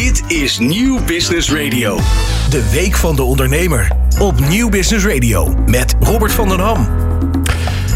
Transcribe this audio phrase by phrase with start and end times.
[0.00, 1.98] Dit is Nieuw Business Radio.
[2.50, 3.90] De Week van de Ondernemer.
[4.20, 5.54] Op Nieuw Business Radio.
[5.66, 6.88] Met Robert van den Ham.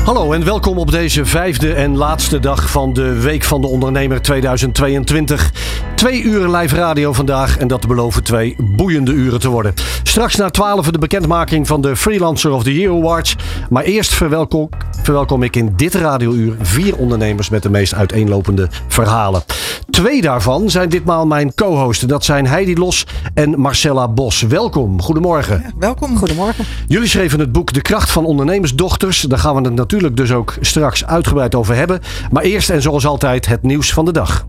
[0.05, 4.23] Hallo en welkom op deze vijfde en laatste dag van de Week van de Ondernemer
[4.23, 5.53] 2022.
[5.95, 9.75] Twee uren live radio vandaag en dat beloven twee boeiende uren te worden.
[10.03, 13.37] Straks na twaalf de bekendmaking van de Freelancer of the Year Awards.
[13.71, 14.69] Maar eerst verwelkom,
[15.03, 19.43] verwelkom ik in dit radiouur vier ondernemers met de meest uiteenlopende verhalen.
[19.91, 22.09] Twee daarvan zijn ditmaal mijn co-hosten.
[22.09, 24.43] Dat zijn Heidi Los en Marcella Bos.
[24.43, 25.65] Welkom, goedemorgen.
[25.79, 26.17] welkom.
[26.17, 26.65] Goedemorgen.
[26.87, 29.21] Jullie schreven het boek De Kracht van Ondernemersdochters.
[29.21, 32.01] Daar gaan we het natuurlijk dus ook straks uitgebreid over hebben.
[32.31, 34.47] Maar eerst en zoals altijd het nieuws van de dag.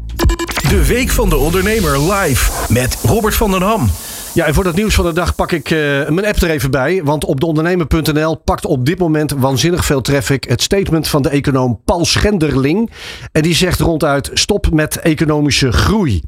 [0.70, 3.90] De Week van de Ondernemer live met Robert van den Ham.
[4.40, 5.80] Ja, en voor dat nieuws van de dag pak ik uh,
[6.10, 7.04] mijn app er even bij.
[7.04, 11.82] Want op deondernemer.nl pakt op dit moment waanzinnig veel traffic het statement van de econoom
[11.86, 12.92] Paul Schenderling.
[13.32, 16.22] En die zegt ronduit: stop met economische groei.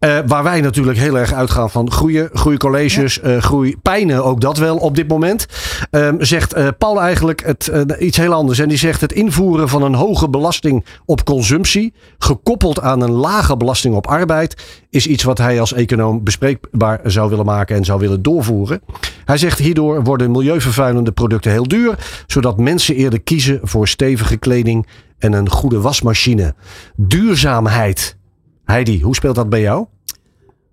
[0.00, 3.28] Uh, waar wij natuurlijk heel erg uitgaan van groeien, groeicolleges, ja.
[3.28, 5.46] uh, groei, pijnen ook dat wel op dit moment.
[5.90, 8.58] Um, zegt uh, Paul eigenlijk het, iets heel anders.
[8.58, 13.56] En die zegt het invoeren van een hoge belasting op consumptie, gekoppeld aan een lage
[13.56, 18.00] belasting op arbeid, is iets wat hij als econoom bespreekbaar zou willen maken en zou
[18.00, 18.80] willen doorvoeren.
[19.24, 24.86] Hij zegt hierdoor worden milieuvervuilende producten heel duur, zodat mensen eerder kiezen voor stevige kleding
[25.18, 26.54] en een goede wasmachine.
[26.96, 28.16] Duurzaamheid.
[28.64, 29.86] Heidi, hoe speelt dat bij jou?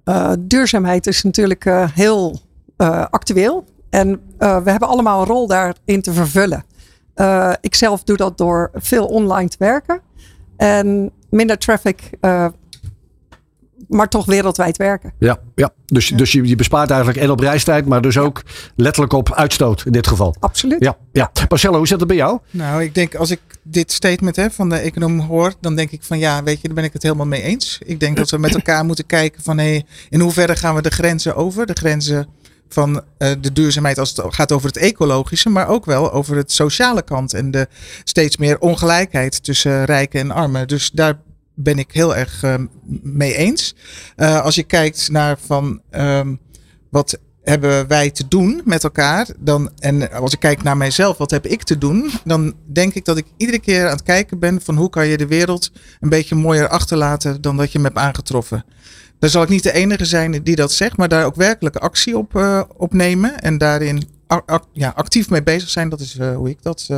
[0.05, 2.39] Uh, duurzaamheid is natuurlijk uh, heel
[2.77, 3.65] uh, actueel.
[3.89, 6.63] En we hebben allemaal een rol daarin te vervullen.
[7.61, 10.01] ik zelf doe dat door veel online te werken.
[10.57, 12.09] En minder traffic
[13.87, 15.13] maar toch wereldwijd werken.
[15.19, 15.71] Ja, ja.
[15.85, 18.41] dus, dus je, je bespaart eigenlijk en op reistijd, maar dus ook
[18.75, 20.35] letterlijk op uitstoot in dit geval.
[20.39, 20.83] Absoluut.
[20.83, 21.31] Ja, ja.
[21.49, 22.39] Marcelo, hoe zit het bij jou?
[22.51, 26.03] Nou, ik denk als ik dit statement hè, van de econoom hoor, dan denk ik
[26.03, 27.79] van ja, weet je, daar ben ik het helemaal mee eens.
[27.85, 30.89] Ik denk dat we met elkaar moeten kijken van hé, in hoeverre gaan we de
[30.89, 31.65] grenzen over?
[31.65, 32.27] De grenzen
[32.69, 36.51] van uh, de duurzaamheid als het gaat over het ecologische, maar ook wel over het
[36.51, 37.67] sociale kant en de
[38.03, 40.67] steeds meer ongelijkheid tussen rijken en armen.
[40.67, 41.19] Dus daar
[41.59, 42.55] ben ik heel erg uh,
[43.01, 43.75] mee eens.
[44.17, 46.39] Uh, als je kijkt naar van um,
[46.89, 51.31] wat hebben wij te doen met elkaar, dan, en als ik kijk naar mijzelf, wat
[51.31, 54.61] heb ik te doen, dan denk ik dat ik iedere keer aan het kijken ben
[54.61, 57.97] van hoe kan je de wereld een beetje mooier achterlaten dan dat je hem hebt
[57.97, 58.65] aangetroffen.
[59.19, 62.17] Daar zal ik niet de enige zijn die dat zegt, maar daar ook werkelijk actie
[62.17, 64.03] op, uh, op nemen en daarin
[64.73, 65.89] ja, actief mee bezig zijn.
[65.89, 66.89] Dat is hoe ik dat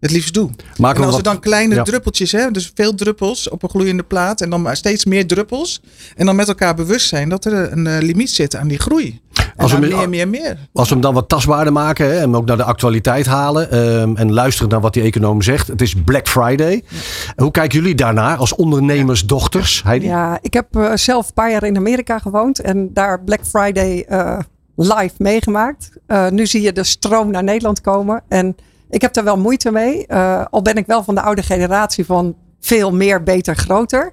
[0.00, 0.50] het liefst doe.
[0.76, 1.82] Maken en als wat, er dan kleine ja.
[1.82, 5.82] druppeltjes, hè, dus veel druppels op een gloeiende plaat en dan maar steeds meer druppels.
[6.16, 9.20] En dan met elkaar bewust zijn dat er een uh, limiet zit aan die groei.
[9.56, 10.56] Als we, meer, meer, meer.
[10.72, 14.16] Als we hem dan wat tastbaarder maken hè, en ook naar de actualiteit halen um,
[14.16, 15.68] en luisteren naar wat die econoom zegt.
[15.68, 16.82] Het is Black Friday.
[16.88, 16.98] Ja.
[17.36, 19.82] Hoe kijken jullie daarnaar als ondernemersdochters?
[19.82, 20.06] Heidi?
[20.06, 24.06] Ja, ik heb uh, zelf een paar jaar in Amerika gewoond en daar Black Friday
[24.10, 24.38] uh,
[24.76, 25.90] live meegemaakt.
[26.06, 28.56] Uh, nu zie je de stroom naar Nederland komen en
[28.90, 30.04] ik heb daar wel moeite mee.
[30.08, 34.12] Uh, al ben ik wel van de oude generatie van veel meer, beter, groter.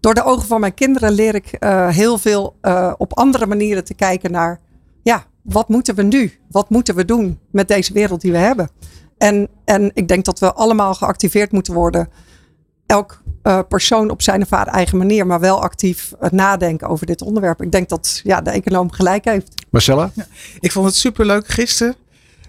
[0.00, 3.84] Door de ogen van mijn kinderen leer ik uh, heel veel uh, op andere manieren
[3.84, 4.60] te kijken naar,
[5.02, 6.32] ja, wat moeten we nu?
[6.50, 8.70] Wat moeten we doen met deze wereld die we hebben?
[9.18, 12.08] En, en ik denk dat we allemaal geactiveerd moeten worden.
[12.86, 17.22] Elk uh, persoon op zijn of haar eigen manier, maar wel actief nadenken over dit
[17.22, 17.62] onderwerp.
[17.62, 19.66] Ik denk dat ja, de econoom gelijk heeft.
[19.70, 20.10] Marcella?
[20.14, 20.26] Ja,
[20.60, 21.96] ik vond het superleuk gisteren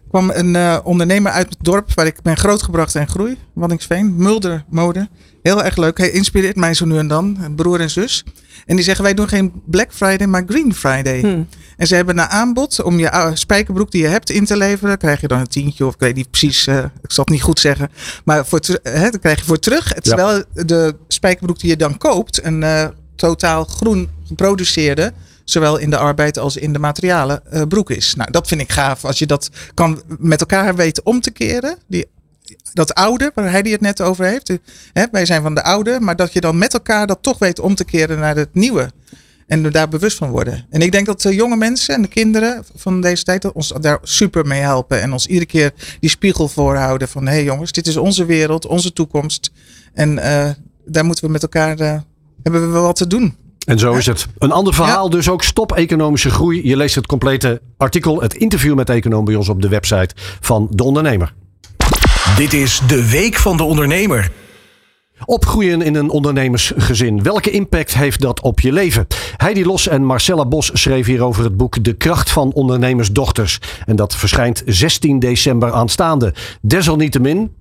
[0.10, 3.38] kwam een uh, ondernemer uit het dorp waar ik ben grootgebracht en groei.
[3.54, 5.10] Waddinxveen, Mulder Mode.
[5.42, 5.98] Heel erg leuk.
[5.98, 8.24] Hij inspireert mij zo nu en dan, broer en zus.
[8.66, 11.20] En die zeggen wij doen geen Black Friday, maar Green Friday.
[11.20, 11.48] Hmm.
[11.78, 14.98] En ze hebben een aanbod om je uh, spijkerbroek die je hebt in te leveren.
[14.98, 17.44] krijg je dan een tientje of ik weet niet precies, uh, ik zal het niet
[17.44, 17.90] goed zeggen.
[18.24, 19.94] Maar voor hè, dan krijg je voor terug.
[19.94, 20.64] Terwijl ja.
[20.64, 25.14] de spijkerbroek die je dan koopt een uh, totaal groen geproduceerde
[25.50, 28.16] zowel in de arbeid als in de materialen uh, broek is.
[28.16, 29.06] Nou, dat vind ik gaaf.
[29.06, 31.78] Als je dat kan met elkaar weten om te keren.
[31.88, 32.06] Die,
[32.74, 34.58] dat oude, waar hij die het net over heeft.
[34.94, 37.60] Hè, wij zijn van de oude, maar dat je dan met elkaar dat toch weet
[37.60, 38.92] om te keren naar het nieuwe.
[39.48, 40.66] En daar bewust van worden.
[40.70, 44.00] En ik denk dat de jonge mensen en de kinderen van deze tijd ons daar
[44.02, 45.02] super mee helpen.
[45.02, 48.66] En ons iedere keer die spiegel voorhouden van hé hey jongens, dit is onze wereld,
[48.66, 49.52] onze toekomst.
[49.94, 50.50] En uh,
[50.86, 52.00] daar moeten we met elkaar, uh,
[52.44, 53.36] hebben we wel wat te doen.
[53.66, 54.28] En zo is het.
[54.38, 55.10] Een ander verhaal ja.
[55.10, 55.44] dus ook.
[55.44, 56.68] Stop economische groei.
[56.68, 60.16] Je leest het complete artikel, het interview met de econoom bij ons op de website
[60.40, 61.34] van De Ondernemer.
[62.36, 64.32] Dit is de Week van de Ondernemer.
[65.26, 67.24] Opgroeien in een ondernemersgezin.
[67.24, 69.08] Welke impact heeft dat op je leven?
[69.38, 73.60] Heidi Los en Marcella Bos schreven hierover het boek De Kracht van Ondernemersdochters.
[73.86, 76.34] En dat verschijnt 16 december aanstaande.
[76.62, 77.54] Desalniettemin,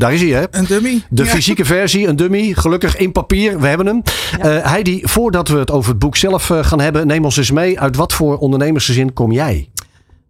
[0.00, 0.44] Daar is hij, hè?
[0.50, 1.02] Een dummy.
[1.10, 1.30] De Ja.
[1.30, 2.52] fysieke versie, een dummy.
[2.52, 4.02] Gelukkig in papier, we hebben hem.
[4.40, 7.50] Eh, Heidi, voordat we het over het boek zelf eh, gaan hebben, neem ons eens
[7.50, 7.80] mee.
[7.80, 9.70] Uit wat voor ondernemersgezin kom jij?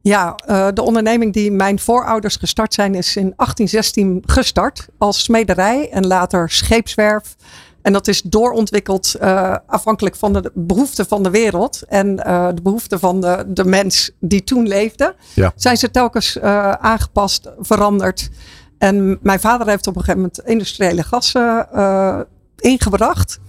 [0.01, 5.89] Ja, eh, de onderneming die mijn voorouders gestart zijn is in 1816 gestart als smederij
[5.91, 7.37] en later scheepswerf.
[7.83, 9.17] En dat is doorontwikkeld
[9.67, 12.17] afhankelijk van de behoeften van de wereld en
[12.55, 15.15] de behoeften van de, de mens die toen leefde.
[15.35, 15.53] Ja.
[15.57, 16.41] Zijn ze telkens
[16.81, 18.31] aangepast, veranderd.
[18.81, 22.21] En mijn vader heeft op een gegeven moment industriële gassen eh,
[22.57, 23.41] ingebracht.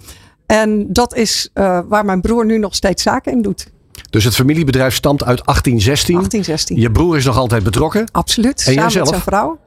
[0.46, 3.72] En dat is eh, waar mijn broer nu nog steeds zaken in doet.
[4.10, 6.16] Dus het familiebedrijf stamt uit 1816.
[6.16, 6.80] 1816.
[6.80, 8.08] Je broer is nog altijd betrokken.
[8.12, 8.64] Absoluut.
[8.66, 9.06] En jij samen zelf?
[9.06, 9.60] met zijn vrouw.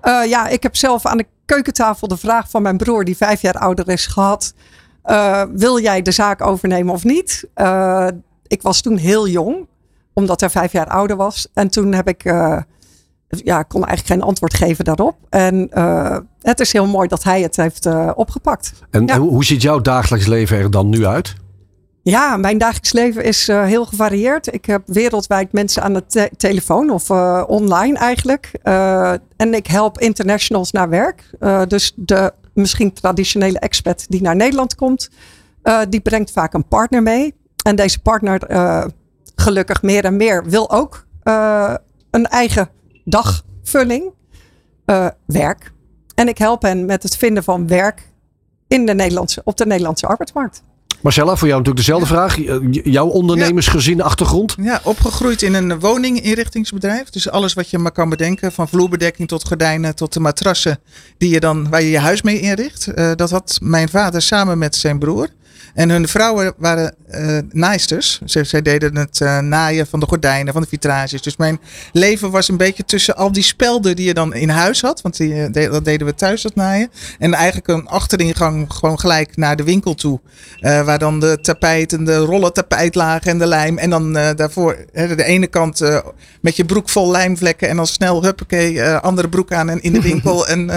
[0.00, 3.42] Eh, ja, ik heb zelf aan de keukentafel de vraag van mijn broer, die vijf
[3.42, 4.54] jaar ouder is, gehad.
[5.02, 7.48] eh, wil jij de zaak overnemen of niet?
[8.46, 9.66] Ik was toen heel jong,
[10.12, 11.48] omdat hij vijf jaar ouder was.
[11.54, 12.22] En toen heb ik,
[13.30, 15.16] ja, ik kon eigenlijk geen antwoord geven daarop.
[15.28, 18.72] En eh, het is heel mooi dat hij het heeft eh, opgepakt.
[18.90, 19.18] En Ja.
[19.18, 21.34] hoe, hoe ziet jouw dagelijks leven er dan nu uit?
[22.02, 24.54] Ja, mijn dagelijks leven is eh, heel gevarieerd.
[24.54, 27.10] Ik heb wereldwijd mensen aan de te- telefoon of
[27.46, 28.50] online eigenlijk.
[29.36, 31.30] En ik help internationals naar werk.
[31.68, 35.08] Dus de misschien traditionele expat die naar Nederland komt,
[35.88, 37.34] die brengt vaak een partner mee.
[37.64, 38.40] En deze partner,
[39.34, 41.06] gelukkig meer en meer, wil ook
[42.10, 42.68] een eigen
[43.04, 44.12] dagvulling,
[44.84, 45.72] eh, werk.
[46.14, 48.08] En ik help hen met het vinden van werk
[48.68, 50.62] in de Nederlandse, op de Nederlandse arbeidsmarkt.
[51.00, 52.36] Marcella, voor jou natuurlijk dezelfde vraag.
[52.70, 54.54] Jouw ondernemersgezin achtergrond?
[54.60, 57.10] Ja, opgegroeid in een woninginrichtingsbedrijf.
[57.10, 58.52] Dus alles wat je maar kan bedenken.
[58.52, 60.78] Van vloerbedekking tot gordijnen tot de matrassen
[61.18, 62.86] die je dan, waar je je huis mee inricht.
[62.86, 65.28] Eh, dat had mijn vader samen met zijn broer.
[65.74, 68.20] En hun vrouwen waren eh naaisters.
[68.24, 71.22] Zij, zij deden het eh, naaien van de gordijnen, van de vitrages.
[71.22, 71.60] Dus mijn
[71.92, 75.00] leven was een beetje tussen al die spelden die je dan in huis had.
[75.00, 76.88] Want die, eh, de- dat deden we thuis, dat naaien.
[77.18, 80.20] En eigenlijk een achteringang gewoon gelijk naar de winkel toe.
[80.60, 83.78] Waar dan de tapijt en de rollen tapijt lagen en de lijm.
[83.78, 85.80] En dan daarvoor hè, de ene kant
[86.40, 87.68] met je broek vol lijmvlekken.
[87.68, 90.46] En dan snel huppakee, andere broek aan en in de winkel.
[90.46, 90.70] en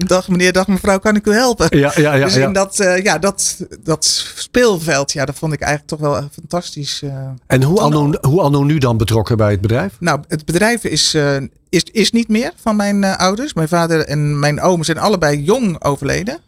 [0.06, 1.78] dag meneer, dag mevrouw, kan ik u helpen?
[1.78, 2.24] Ja, ja, ja.
[2.24, 2.46] dus ja.
[2.46, 4.04] in dat, eh, ja, dat, dat
[4.34, 7.02] speelveld, ja, dat vond ik eigenlijk toch wel fantastisch.
[7.02, 7.28] eh.
[7.46, 9.92] En hoe anno, hoe anno nu dan betrokken bij het bedrijf?
[10.00, 11.36] Nou, het bedrijf is, eh,
[11.68, 13.54] is, is niet meer van mijn ouders.
[13.54, 16.38] Mijn vader en mijn oom zijn allebei jong overleden.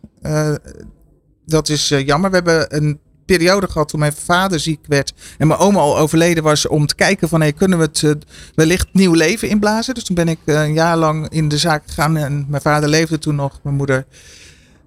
[1.46, 2.30] Dat is jammer.
[2.30, 6.42] We hebben een periode gehad toen mijn vader ziek werd en mijn oma al overleden
[6.42, 8.10] was om te kijken van hey, kunnen we het eh,
[8.54, 9.94] wellicht nieuw leven inblazen.
[9.94, 12.88] Dus toen ben ik eh, een jaar lang in de zaak gegaan en mijn vader
[12.88, 14.06] leefde toen nog, mijn moeder.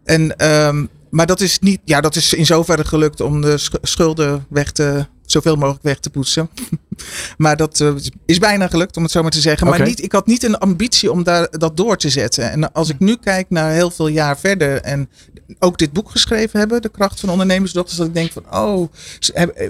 [0.03, 3.73] En, ehm, maar dat is, niet, ja, dat is in zoverre gelukt om de sch-
[3.81, 6.49] schulden weg te, zoveel mogelijk weg te poetsen.
[7.37, 7.95] maar dat eh,
[8.25, 9.67] is bijna gelukt, om het zo maar te zeggen.
[9.67, 12.51] Maar niet, ik had niet een ambitie om daar, dat door te zetten.
[12.51, 15.09] En als ik nu kijk naar heel veel jaar verder en
[15.59, 18.91] ook dit boek geschreven hebben, De Kracht van Ondernemersdochters, dat ik denk van, oh,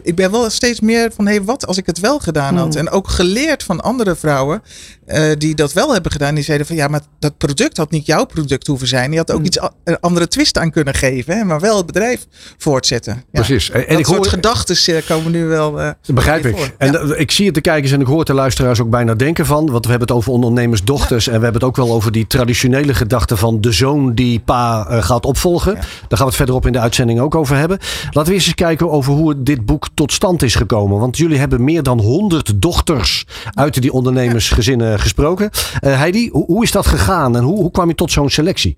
[0.03, 2.73] ik ben wel steeds meer van, hé, hey, wat als ik het wel gedaan had?
[2.73, 2.85] Hmm.
[2.85, 4.61] En ook geleerd van andere vrouwen
[5.05, 6.35] eh, die dat wel hebben gedaan.
[6.35, 9.11] Die zeiden van, ja, maar dat product had niet jouw product hoeven zijn.
[9.11, 9.45] Je had ook Hmm.
[9.45, 12.25] iets een andere twist aan kunnen geven, hè, maar wel het bedrijf
[12.57, 13.13] voortzetten.
[13.13, 13.21] Ja.
[13.31, 13.69] Precies.
[13.69, 15.79] En, dat ik soort hoor, gedachten eh, komen nu wel.
[15.81, 16.57] eh, Dat begrijp ik.
[16.57, 16.69] voor.
[16.77, 17.15] En Ja.
[17.15, 19.71] ik zie het de kijkers en ik hoor de luisteraars ook bijna denken van.
[19.71, 21.27] Want we hebben het over ondernemersdochters.
[21.27, 24.83] En we hebben het ook wel over die traditionele gedachte van de zoon die pa
[25.01, 25.66] gaat opvolgen.
[25.73, 25.79] Ja.
[25.79, 27.77] Daar gaan we het verderop in de uitzending ook over hebben.
[28.03, 30.99] Laten we eens eens kijken over hoe dit boek tot stand is gekomen.
[30.99, 35.49] Want jullie hebben meer dan 100 dochters uit die ondernemersgezinnen gesproken.
[35.79, 38.77] Eh, Heidi, hoe, hoe is dat gegaan en hoe, hoe kwam je tot zo'n selectie?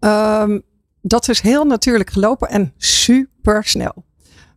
[0.00, 0.58] Ehm,
[1.02, 4.04] dat is heel natuurlijk gelopen en super snel.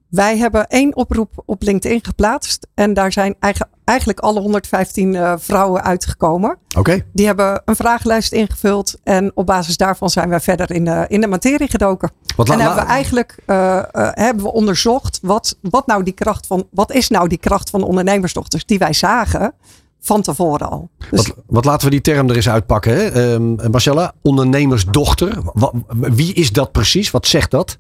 [0.10, 2.68] Wij hebben één oproep op LinkedIn geplaatst.
[2.74, 6.58] En daar zijn eigen- eigenlijk alle 115 eh, vrouwen uitgekomen.
[6.78, 7.06] Oké.
[7.14, 8.96] Die hebben een vragenlijst ingevuld.
[9.04, 12.12] En op basis daarvan zijn wij verder in de, in de materie gedoken.
[12.36, 16.48] Wat en hebben we eigenlijk eh, eh, hebben we onderzocht wat, wat, nou die kracht
[16.48, 19.54] van, wat is nou die kracht van ondernemersdochters die wij zagen
[20.00, 20.90] van tevoren al.
[21.12, 22.94] Dus Wat, wat laten we die term er eens uitpakken.
[22.96, 23.08] Hè?
[23.08, 25.38] Ehm, Marcella, ondernemersdochter.
[25.54, 27.12] Wa- wie is dat precies?
[27.12, 27.78] Wat zegt dat?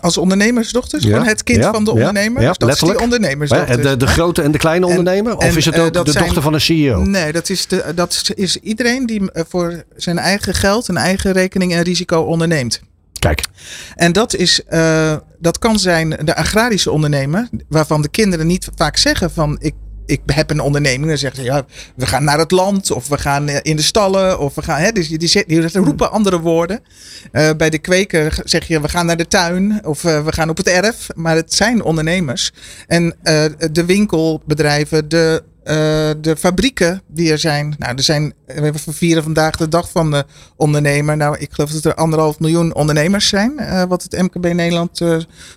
[0.00, 2.42] Als ondernemersdochters, Ja, gewoon het kind ja, van de ondernemer.
[2.42, 2.98] ja, Dus dat letterlijk.
[3.00, 3.82] is die ondernemersdochters.
[3.82, 5.36] de, de grote en de kleine En- ondernemer?
[5.36, 7.02] of en, is het eh, ook de zijn- dochter van een CEO?
[7.04, 11.32] Nee, dat is, de, dat is iedereen die eh, voor zijn eigen geld, een eigen
[11.32, 12.80] rekening en risico onderneemt.
[13.18, 13.40] Kijk,
[13.94, 18.96] En dat, is, eh, dat kan zijn de agrarische ondernemer, waarvan de kinderen niet vaak
[18.96, 19.74] zeggen van ik,
[20.06, 21.08] ik heb een onderneming.
[21.08, 23.82] Dan zeggen ze ja, we gaan naar het land of we gaan eh, in de
[23.82, 24.80] stallen of we gaan.
[24.80, 26.80] Hè, dus die, die, die roepen andere woorden.
[27.32, 30.48] Eh, bij de kweker zeg je we gaan naar de tuin of eh, we gaan
[30.48, 31.06] op het erf.
[31.14, 32.52] Maar het zijn ondernemers.
[32.86, 33.16] En
[33.72, 35.42] de winkelbedrijven, de
[36.20, 37.74] de fabrieken die er zijn.
[37.78, 40.24] Nou, er zijn, we vieren vandaag de dag van de
[40.56, 41.16] ondernemer.
[41.16, 43.54] Nou, ik geloof dat er anderhalf miljoen ondernemers zijn.
[43.88, 45.00] wat het MKB Nederland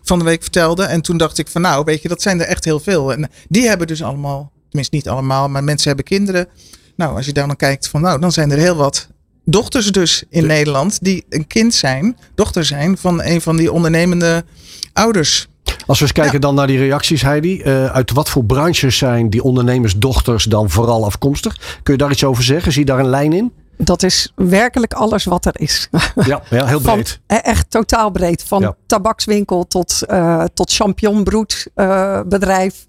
[0.04, 0.84] van de week vertelde.
[0.84, 3.14] En toen dacht ik van nou, weet je, dat zijn er echt heel veel.
[3.14, 6.48] En die hebben dus allemaal, tenminste niet allemaal, maar mensen hebben kinderen.
[6.96, 9.08] Nou, als je daar dan kijkt van nou, dan zijn er heel wat
[9.46, 14.46] dochters dus in Nederland die een kind zijn, dochter zijn van een van die ondernemende
[14.94, 15.48] ouders.
[15.90, 17.62] Als we eens kijken dan naar die reacties, Heidi.
[17.62, 21.80] Uh, uit wat voor branches zijn die ondernemersdochters dan vooral afkomstig?
[21.84, 22.72] Kun je daar iets over zeggen?
[22.72, 23.54] Zie je daar een lijn in?
[23.78, 25.90] Dat is werkelijk alles wat er is.
[26.26, 27.20] Ja, ja heel breed.
[27.28, 28.44] Van, echt totaal breed.
[28.44, 32.86] Van tabakswinkel tot, uh, tot champignonbroedbedrijf.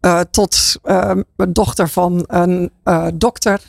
[0.00, 0.78] Uh, tot
[1.48, 2.70] dochter van een
[3.14, 3.60] dokter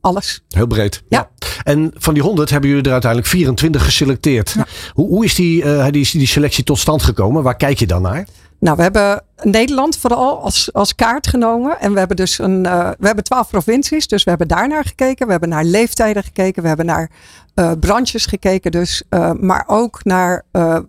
[0.00, 0.42] alles.
[0.48, 1.02] Heel breed.
[1.08, 1.30] Ja.
[1.62, 4.56] En van die 100 hebben jullie er uiteindelijk 24 geselecteerd.
[4.92, 7.42] Hoe, hoe is die, uh, die, die selectie tot stand gekomen?
[7.42, 8.26] Waar kijk je dan naar?
[8.58, 11.80] Nou, we hebben Nederland vooral als, als kaart genomen.
[11.80, 14.06] En we hebben dus een, uh, we hebben twaalf provincies.
[14.06, 15.24] Dus we hebben daar naar gekeken.
[15.26, 16.62] We hebben naar leeftijden gekeken.
[16.62, 17.10] We hebben naar
[17.54, 18.70] uh, branches gekeken.
[18.70, 19.02] Dus,
[19.40, 20.44] maar ook naar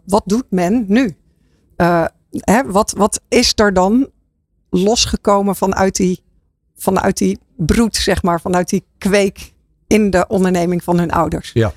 [0.06, 1.16] wat doet men nu?
[2.30, 4.10] Hè, wat, wat is er dan
[4.70, 6.24] losgekomen vanuit die,
[6.76, 9.54] vanuit die broed, zeg maar, vanuit die kweek
[9.94, 11.52] in de onderneming van hun ouders.
[11.54, 11.74] Ja.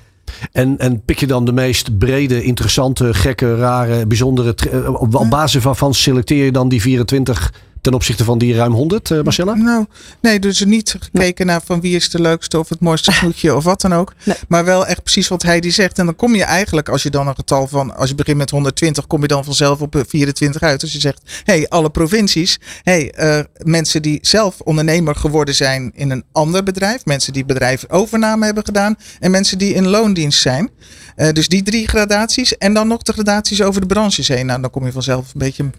[0.51, 4.55] En, en pik je dan de meest brede, interessante, gekke, rare, bijzondere.
[4.71, 7.53] Eh, op basis waarvan selecteer je dan die 24
[7.87, 9.53] ten opzichte van die ruim 100, uh, eh, Marcella?
[9.53, 9.85] Nou,
[10.21, 13.63] nee, dus niet gekeken naar van wie is de leukste of het mooiste snoetje of
[13.63, 14.13] wat dan ook.
[14.47, 15.99] Maar wel echt precies wat hij die zegt.
[15.99, 18.49] En dan kom je eigenlijk, als je dan een getal van, als je begint met
[18.49, 20.81] 120, kom je dan vanzelf op 24 uit.
[20.81, 25.55] Als je zegt, hé, hey, alle provincies, hé, hey, uh, mensen die zelf ondernemer geworden
[25.55, 29.87] zijn in een ander bedrijf, mensen die bedrijf overname hebben gedaan en mensen die in
[29.87, 30.69] loondienst zijn.
[31.17, 34.45] Uh, dus die drie gradaties en dan nog de gradaties over de branches heen.
[34.45, 35.69] Nou, dan kom je vanzelf een beetje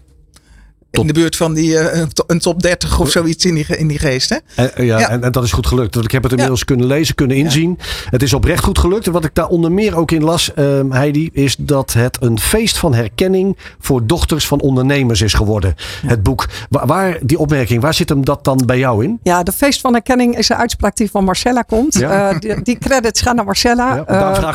[0.91, 3.99] in de buurt van die, uh, een top 30 of zoiets in die, in die
[3.99, 4.29] geest.
[4.29, 4.37] Hè?
[4.55, 5.93] En, eh, ja, En, en, dat is goed gelukt.
[5.93, 7.79] Want ik heb het inmiddels kunnen lezen, kunnen inzien.
[8.09, 9.05] Het is oprecht goed gelukt.
[9.05, 12.39] En wat ik daar onder meer ook in las, uh, Heidi, is dat het een
[12.39, 15.75] feest van herkenning voor dochters van ondernemers is geworden.
[16.05, 16.47] Het boek.
[16.69, 19.19] Waar, waar, die opmerking, waar zit hem dat dan bij jou in?
[19.23, 22.01] Ja, de feest van herkenning is een uitspraak die van Marcella komt.
[22.01, 24.03] Uh, die, die, credits gaan naar Marcella.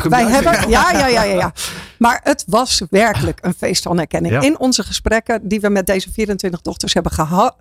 [0.09, 1.53] wij hebben, ja, ja, ja, ja,
[1.97, 4.43] Maar het was werkelijk een feest van herkenning.
[4.43, 7.11] In onze gesprekken die we met deze vier 24 dochters hebben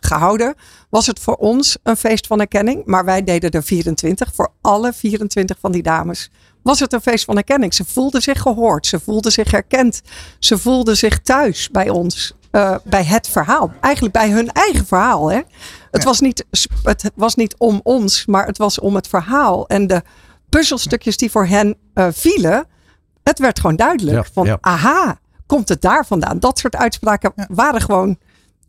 [0.00, 0.54] gehouden,
[0.90, 2.82] was het voor ons een feest van erkenning.
[2.84, 4.34] Maar wij deden er 24.
[4.34, 6.30] Voor alle 24 van die dames
[6.62, 7.74] was het een feest van erkenning.
[7.74, 8.86] Ze voelden zich gehoord.
[8.86, 10.02] Ze voelden zich herkend.
[10.38, 12.34] Ze voelden zich thuis bij ons.
[12.52, 13.72] Uh, bij het verhaal.
[13.80, 15.30] Eigenlijk bij hun eigen verhaal.
[15.30, 15.40] Hè?
[15.90, 16.46] Het, was niet,
[16.82, 19.66] het was niet om ons, maar het was om het verhaal.
[19.66, 20.02] En de
[20.48, 22.66] puzzelstukjes die voor hen uh, vielen.
[23.22, 24.28] Het werd gewoon duidelijk.
[24.32, 26.38] van aha, komt het daar vandaan?
[26.38, 28.18] Dat soort uitspraken waren gewoon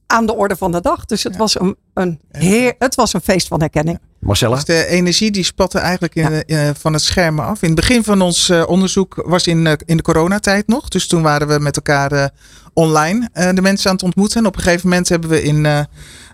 [0.07, 1.05] aan de orde van de dag.
[1.05, 3.99] Dus het, was, een, een heer, het was een feest van herkenning.
[4.19, 4.55] Marcella?
[4.55, 6.73] Dus de energie die spatte eigenlijk in, ja.
[6.75, 7.61] van het scherm af.
[7.61, 10.87] In het begin van ons uh, onderzoek was in, uh, in de coronatijd nog.
[10.89, 12.25] Dus toen waren we met elkaar uh,
[12.73, 14.39] online de mensen aan het ontmoeten.
[14.39, 15.87] En op een gegeven moment hebben we in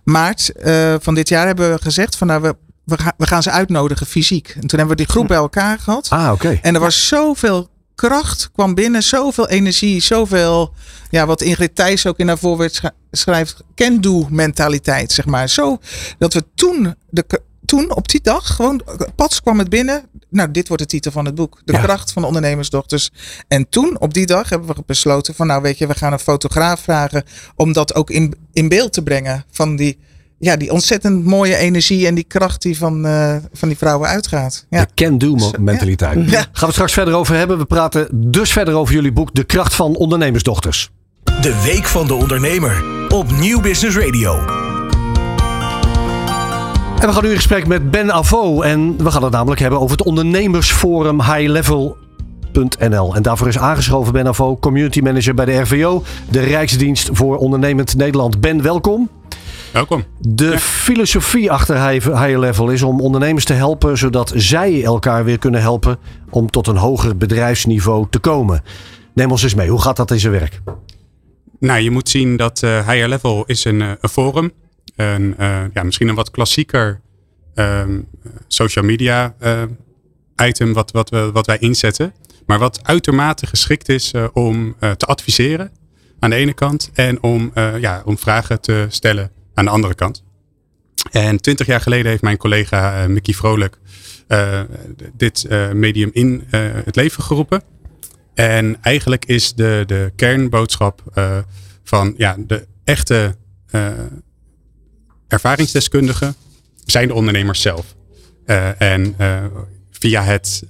[0.04, 0.52] maart
[1.00, 4.48] van dit jaar hebben we gezegd van nou we we, we gaan ze uitnodigen fysiek.
[4.48, 6.10] En toen hebben we die groep bij elkaar gehad.
[6.10, 6.60] Ah, oké.
[6.62, 7.70] En er was zoveel
[8.08, 9.04] kracht kwam binnen.
[9.04, 10.74] Zoveel energie, zoveel,
[11.10, 12.82] ja, wat Ingrid Thijs ook in haar voorwoord
[13.12, 15.50] schrijft, can-do mentaliteit, zeg maar.
[15.50, 15.78] Zo
[16.18, 17.26] dat we toen, de,
[17.66, 18.82] toen op die dag, gewoon,
[19.16, 20.04] pas kwam het binnen.
[20.30, 21.62] Nou, dit wordt de titel van het boek.
[21.66, 23.12] De kracht van de ondernemersdochters.
[23.48, 26.20] En toen, op die dag, hebben we besloten van, nou weet je, we gaan een
[26.20, 27.24] fotograaf vragen
[27.56, 29.98] om dat ook in, in beeld te brengen van die
[30.42, 34.66] ja, die ontzettend mooie energie en die kracht die van, uh, van die vrouwen uitgaat.
[34.70, 34.82] Ja.
[34.82, 36.30] De can-do mentaliteit.
[36.30, 36.40] Ja.
[36.40, 37.58] Gaan we het straks verder over hebben.
[37.58, 40.90] We praten dus verder over jullie boek De Kracht van Ondernemersdochters.
[41.42, 44.40] De Week van de Ondernemer op Nieuw Business Radio.
[47.00, 48.62] En we gaan nu in gesprek met Ben Avo.
[48.62, 51.98] En we gaan het namelijk hebben over het ondernemersforum High Level
[52.80, 53.16] NL.
[53.16, 57.96] En daarvoor is aangeschoven Ben Avo, community manager bij de RVO, de Rijksdienst voor Ondernemend
[57.96, 58.42] Nederland.
[58.42, 59.10] Ben, welkom.
[59.72, 60.04] Welkom.
[60.20, 65.62] De filosofie achter High Level is om ondernemers te helpen zodat zij elkaar weer kunnen
[65.62, 65.98] helpen
[66.30, 68.64] om tot een hoger bedrijfsniveau te komen.
[69.14, 70.62] Neem ons eens mee, hoe gaat dat in zijn werk?
[71.60, 74.52] Nou, je moet zien dat uh, Higher Level is een, uh, een forum.
[74.96, 77.02] Een, uh, ja, misschien een wat klassieker
[77.56, 78.00] ehm,
[78.48, 79.36] social media
[80.44, 82.14] item wat, wat, we, wat wij inzetten.
[82.46, 85.72] Maar wat uitermate geschikt is om te adviseren
[86.20, 86.90] aan de ene kant.
[86.94, 89.32] En om, ja, om vragen te stellen
[89.62, 90.24] aan de andere kant.
[91.12, 93.78] En twintig jaar geleden heeft mijn collega uh, Mickey Vrolijk
[94.28, 94.62] uh,
[95.14, 96.44] dit uh, medium in
[96.86, 97.62] het leven geroepen.
[98.34, 101.02] En eigenlijk is de, de kernboodschap
[101.84, 103.36] van ja, de echte
[105.28, 106.36] ervaringsdeskundigen
[106.86, 107.96] zijn de ondernemers zelf.
[108.78, 109.16] en
[109.92, 110.64] via het,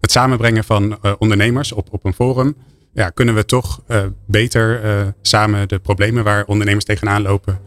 [0.00, 2.56] het samenbrengen van ondernemers op, op een forum
[2.94, 3.82] ja, kunnen we toch
[4.26, 4.80] beter
[5.22, 7.60] samen de problemen waar ondernemers tegenaan lopen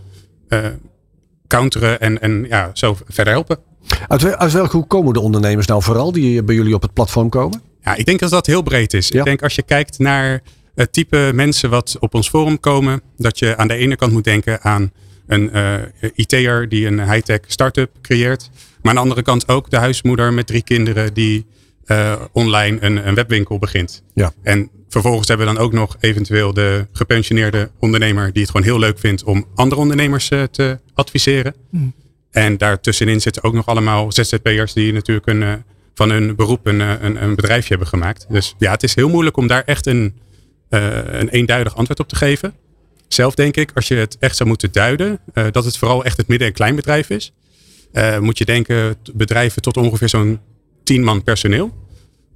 [1.47, 3.57] counteren en, en ja, zo verder helpen.
[4.07, 7.29] Uit, uit welke hoek komen de ondernemers nou vooral die bij jullie op het platform
[7.29, 7.61] komen?
[7.83, 9.11] Ja, ik denk dat dat heel breed is.
[9.11, 10.41] Ik denk als je kijkt naar
[10.75, 14.23] het type mensen wat op ons forum komen, dat je aan de ene kant moet
[14.23, 14.91] denken aan
[15.27, 15.73] een uh,
[16.15, 18.49] IT'er die een high-tech start-up creëert.
[18.81, 21.45] Maar aan de andere kant ook de huismoeder met drie kinderen die
[21.87, 24.03] uh, online een, een, webwinkel begint.
[24.13, 24.33] Ja.
[24.43, 28.79] En vervolgens hebben we dan ook nog eventueel de gepensioneerde ondernemer die het gewoon heel
[28.79, 31.55] leuk vindt om andere ondernemers uh, te adviseren.
[31.71, 31.93] Mm.
[32.31, 35.63] En daartussenin zitten ook nog allemaal ZZP'ers die natuurlijk een,
[35.93, 38.25] van hun beroep een, een, een bedrijfje hebben gemaakt.
[38.29, 40.19] Dus ja, het is heel moeilijk om daar echt een,
[40.69, 42.53] een eenduidig antwoord op te geven.
[43.07, 45.19] Zelf denk ik, als je het echt zou moeten duiden,
[45.51, 47.33] dat het vooral echt het midden- en kleinbedrijf is.
[48.19, 50.39] moet je denken bedrijven tot ongeveer zo'n
[50.85, 51.73] tien man personeel.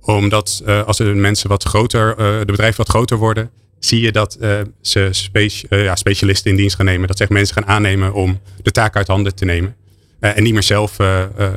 [0.02, 4.12] Omdat uh, als de mensen wat groter, uh, de bedrijven wat groter worden, zie je
[4.12, 7.08] dat uh, ze speci ja, specialisten in dienst gaan nemen.
[7.08, 9.76] Dat ze echt mensen gaan aannemen om de taak uit handen te nemen.
[10.20, 10.98] en niet meer zelf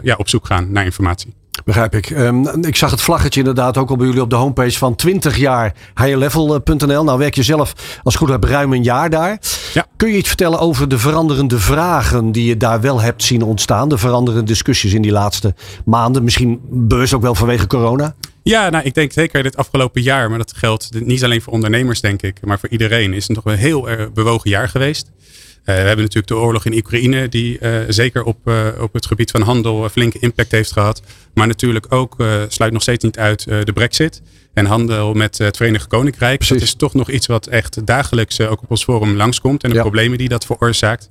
[0.02, 1.34] ja, op zoek gaan naar informatie.
[1.64, 2.10] Begrijp ik.
[2.10, 5.36] Um, ik zag het vlaggetje inderdaad ook al bij jullie op de homepage van 20
[5.36, 7.04] jaar higherlevel.nl.
[7.04, 9.38] Nou werk je zelf als goed heb ruim een jaar daar.
[10.02, 13.88] Kun je iets vertellen over de veranderende vragen die je daar wel hebt zien ontstaan?
[13.88, 15.54] De veranderende discussies in die laatste
[15.84, 16.24] maanden.
[16.24, 18.14] Misschien bewust ook wel vanwege corona?
[18.42, 22.00] Ja, nou, ik denk zeker dit afgelopen jaar, maar dat geldt niet alleen voor ondernemers,
[22.00, 25.10] denk ik, maar voor iedereen, is het toch een heel erg bewogen jaar geweest.
[25.62, 29.06] Uh, we hebben natuurlijk de oorlog in Oekraïne, die uh, zeker op, uh, op het
[29.06, 31.02] gebied van handel flinke impact heeft gehad.
[31.34, 32.16] Maar natuurlijk ook,
[32.48, 34.22] sluit nog steeds niet uit, de brexit.
[34.54, 36.36] En handel met het Verenigd Koninkrijk.
[36.36, 36.54] Precies.
[36.54, 39.62] Dat is toch nog iets wat echt dagelijks ook op ons forum langskomt.
[39.62, 39.82] En de ja.
[39.82, 41.10] problemen die dat veroorzaakt.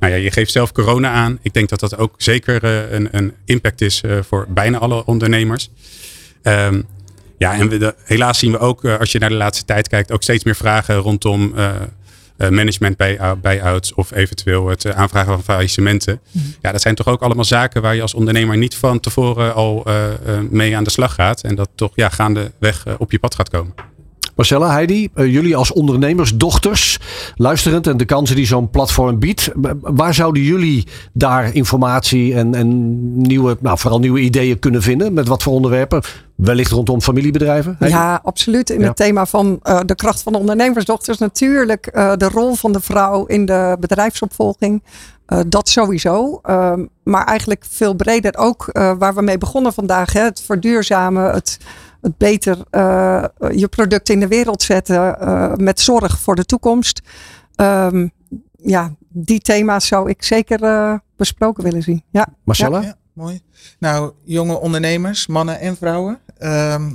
[0.00, 1.38] Nou ja, je geeft zelf corona aan.
[1.42, 2.64] Ik denk dat dat ook zeker
[2.94, 5.70] een, een impact is voor bijna alle ondernemers.
[6.42, 6.86] Um,
[7.38, 10.12] ja, en we de, helaas zien we ook, als je naar de laatste tijd kijkt,
[10.12, 11.70] ook steeds meer vragen rondom uh,
[12.38, 12.96] management
[13.40, 16.20] buyouts of eventueel het eh, aanvragen van faillissementen.
[16.30, 16.44] Mhm.
[16.60, 19.86] Ja, dat zijn toch ook allemaal zaken waar je als ondernemer niet van tevoren al
[20.50, 21.40] mee aan de slag gaat.
[21.40, 23.74] En dat toch ja, gaandeweg op je pad gaat komen.
[24.38, 26.98] Marcella, Heidi, jullie als ondernemers, dochters,
[27.36, 29.50] luisterend en de kansen die zo'n platform biedt.
[29.80, 32.68] Waar zouden jullie daar informatie en, en
[33.20, 35.12] nieuwe, nou, vooral nieuwe ideeën kunnen vinden?
[35.12, 36.02] Met wat voor onderwerpen?
[36.34, 37.76] Wellicht rondom familiebedrijven?
[37.80, 38.70] Ja, absoluut.
[38.70, 41.90] In het thema van uh, de kracht van de ondernemersdochters natuurlijk.
[41.92, 44.82] Uh, de rol van de vrouw in de bedrijfsopvolging.
[45.28, 46.40] Uh, dat sowieso.
[46.42, 50.12] Ehm, maar eigenlijk veel breder ook waar we mee begonnen vandaag.
[50.12, 51.58] Hè, het verduurzamen, het,
[52.00, 52.56] het beter
[53.52, 55.16] je product in de wereld zetten.
[55.56, 57.00] met zorg voor de toekomst.
[57.56, 58.10] Um,
[58.56, 62.02] ja, die thema's zou ik zeker besproken willen zien.
[62.10, 62.26] Ja.
[62.44, 62.80] Marcella?
[62.80, 63.40] Ja mooi.
[63.78, 66.18] Nou, jonge ondernemers, mannen en vrouwen.
[66.38, 66.92] Um,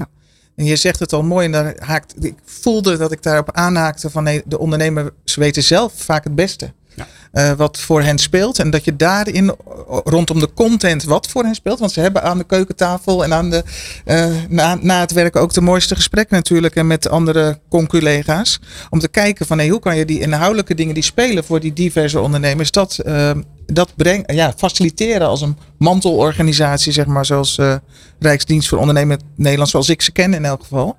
[0.56, 4.10] En je zegt het al mooi en daar haakt, ik voelde dat ik daarop aanhaakte
[4.10, 6.74] van nee, de ondernemers weten zelf vaak het beste.
[7.34, 8.60] Uh, wat voor hen speelt.
[8.60, 9.56] En dat je daarin
[9.88, 11.80] rondom de content wat voor hen speelt.
[11.80, 13.63] Want ze hebben aan de keukentafel en aan de,
[14.06, 16.76] uh, na, na het werk ook de mooiste gesprekken natuurlijk.
[16.76, 18.60] En met andere conculega's.
[18.89, 21.74] Om te kijken van hey, hoe kan je die inhoudelijke dingen die spelen voor die
[21.74, 22.72] diverse ondernemers.
[22.72, 23.32] Dat, uh,
[23.65, 27.26] dat brengen, ja, faciliteren als een mantelorganisatie, zeg maar.
[27.26, 27.60] Zoals
[28.19, 30.96] Rijksdienst voor Ondernemen Nederland, zoals ik ze ken in elk geval.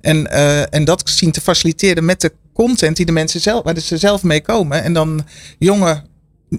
[0.00, 0.30] En,
[0.70, 2.32] en dat zien te faciliteren met de
[2.66, 4.82] content die de mensen zelf, waar ze zelf mee komen.
[4.82, 5.26] En dan
[5.58, 6.02] jonge,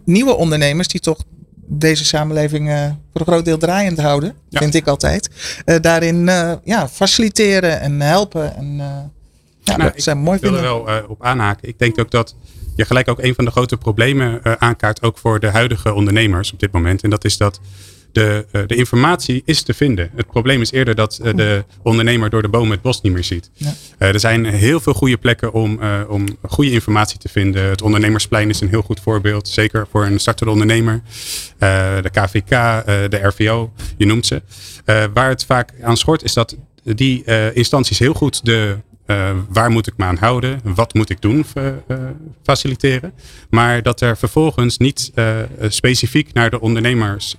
[0.05, 1.23] nieuwe ondernemers die toch
[1.67, 5.29] deze samenleving uh, voor een groot deel draaiend houden, vind ik altijd.
[5.65, 8.55] Uh, daarin uh, ja, faciliteren en helpen.
[8.55, 8.75] En,
[9.63, 11.67] ja, nou, dat zijn mooi Ik wil er wel op aanhaken.
[11.67, 12.35] Ik denk ook dat
[12.75, 16.59] je gelijk ook een van de grote problemen aankaart, ook voor de huidige ondernemers op
[16.59, 17.03] dit moment.
[17.03, 17.59] En dat is dat
[18.11, 20.09] de, uh, de informatie is te vinden.
[20.15, 23.23] Het probleem is eerder dat uh, de ondernemer door de bomen het bos niet meer
[23.23, 23.49] ziet.
[23.53, 23.73] Ja.
[23.99, 27.63] Uh, er zijn heel veel goede plekken om, om goede informatie te vinden.
[27.63, 29.47] Het ondernemersplein is een heel goed voorbeeld.
[29.47, 31.01] Zeker voor een startende ondernemer.
[31.57, 32.49] de KVK,
[33.11, 34.41] de RVO, je noemt ze.
[35.13, 38.77] waar het vaak aan schort is dat die instanties heel goed de
[39.11, 40.59] uh, waar moet ik me aan houden?
[40.63, 41.45] Wat moet ik doen?
[41.57, 41.71] Uh,
[42.43, 43.13] faciliteren.
[43.49, 45.35] Maar dat er vervolgens niet uh,
[45.67, 47.35] specifiek naar de ondernemers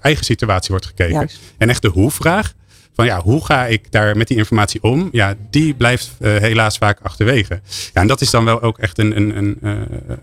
[0.00, 1.14] eigen situatie wordt gekeken.
[1.14, 1.40] Juist.
[1.58, 2.52] En echt de hoe-vraag
[2.94, 5.08] van ja, hoe ga ik daar met die informatie om?
[5.12, 7.60] Ja, die blijft helaas vaak achterwege.
[7.92, 9.58] Ja, en dat is dan wel ook echt een, een, een,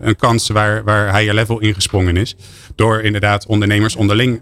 [0.00, 2.36] een kans waar, waar higher level ingesprongen is.
[2.74, 4.40] Door inderdaad ondernemers onderling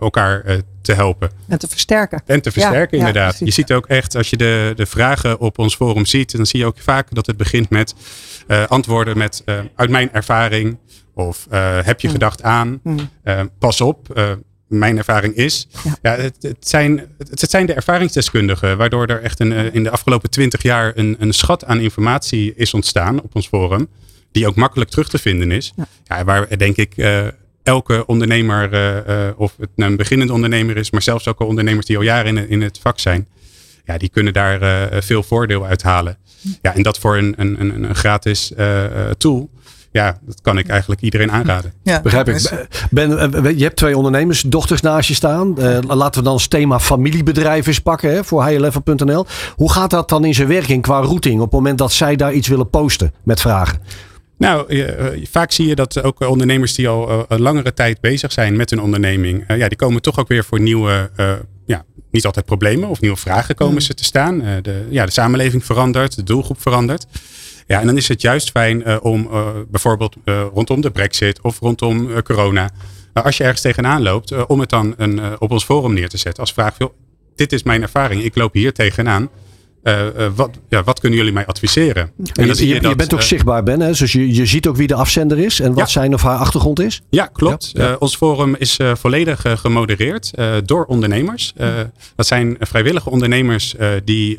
[0.00, 0.44] elkaar
[0.82, 1.30] te helpen.
[1.48, 2.22] En te versterken.
[2.26, 3.38] En te versterken, inderdaad.
[3.38, 6.60] je ziet ook echt, als je de, de vragen op ons forum ziet, dan zie
[6.60, 7.94] je ook vaak dat het begint met
[8.68, 10.78] antwoorden met uit mijn ervaring.
[11.14, 11.46] Of
[11.82, 12.12] heb je mm.
[12.12, 12.80] gedacht aan?
[12.82, 13.10] Mm.
[13.58, 14.08] pas op
[14.68, 15.68] mijn ervaring is.
[16.02, 16.16] Ja.
[16.16, 20.30] het, het, zijn, het, zijn de ervaringsdeskundigen, waardoor er echt een, eh, in de afgelopen
[20.30, 23.88] twintig jaar een, een schat aan informatie is ontstaan op ons forum.
[24.32, 25.72] Die ook makkelijk terug te vinden is.
[26.04, 26.24] Ja.
[26.24, 27.26] waar denk ik uh,
[27.62, 28.74] elke ondernemer,
[29.08, 32.02] uh, of het nou een beginnende ondernemer is, maar zelfs ook al ondernemers die al
[32.02, 33.28] jaren in, in het vak zijn.
[33.84, 36.18] Ja, die kunnen daar veel voordeel uit halen.
[36.62, 38.52] Ja, en dat voor een, een, een, een gratis
[39.18, 39.50] tool
[39.96, 41.72] ja, dat kan ik eigenlijk iedereen aanraden.
[41.82, 42.66] Ja, Begrijp ik.
[42.90, 45.54] Ben, eh, je hebt twee ondernemersdochters naast je staan.
[45.58, 49.26] Uh, laten we dan als thema familiebedrijf eens pakken hè, voor higherlevel.nl.
[49.54, 52.32] Hoe gaat dat dan in zijn werking qua routing op het moment dat zij daar
[52.32, 53.78] iets willen posten met vragen?
[54.38, 58.56] Nou, eh, vaak zie je dat ook ondernemers die al een langere tijd bezig zijn
[58.56, 61.10] met hun onderneming, ja, die komen toch ook weer voor nieuwe,
[61.66, 63.80] ja, niet altijd problemen of nieuwe vragen komen mm.
[63.80, 64.38] ze te staan.
[64.62, 67.06] de, ja, de samenleving verandert, de doelgroep verandert.
[67.66, 71.40] Ja, en dan is het juist fijn uh, om uh, bijvoorbeeld uh, rondom de brexit
[71.40, 72.70] of rondom corona,
[73.12, 76.42] als je ergens tegenaan loopt, om het dan een, op ons forum neer te zetten
[76.42, 76.76] als vraag,
[77.34, 79.28] dit is mijn ervaring, ik loop hier tegenaan.
[80.34, 82.10] wat, ja, wat kunnen jullie mij adviseren?
[82.32, 83.80] En je, je, je, bent ook zichtbaar, Ben.
[83.80, 83.92] Hè?
[83.92, 86.80] Dus je, je ziet ook wie de afzender is en wat zijn of haar achtergrond
[86.80, 87.02] is.
[87.10, 87.72] Ja, klopt.
[87.98, 90.32] ons forum is volledig gemodereerd
[90.64, 91.54] door ondernemers.
[92.16, 93.74] dat zijn vrijwillige ondernemers
[94.04, 94.38] die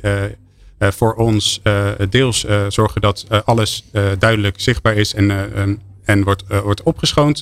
[0.79, 3.83] voor ons uh, deels uh, zorgen dat alles
[4.19, 7.37] duidelijk zichtbaar is en, en wordt, wordt opgeschoond.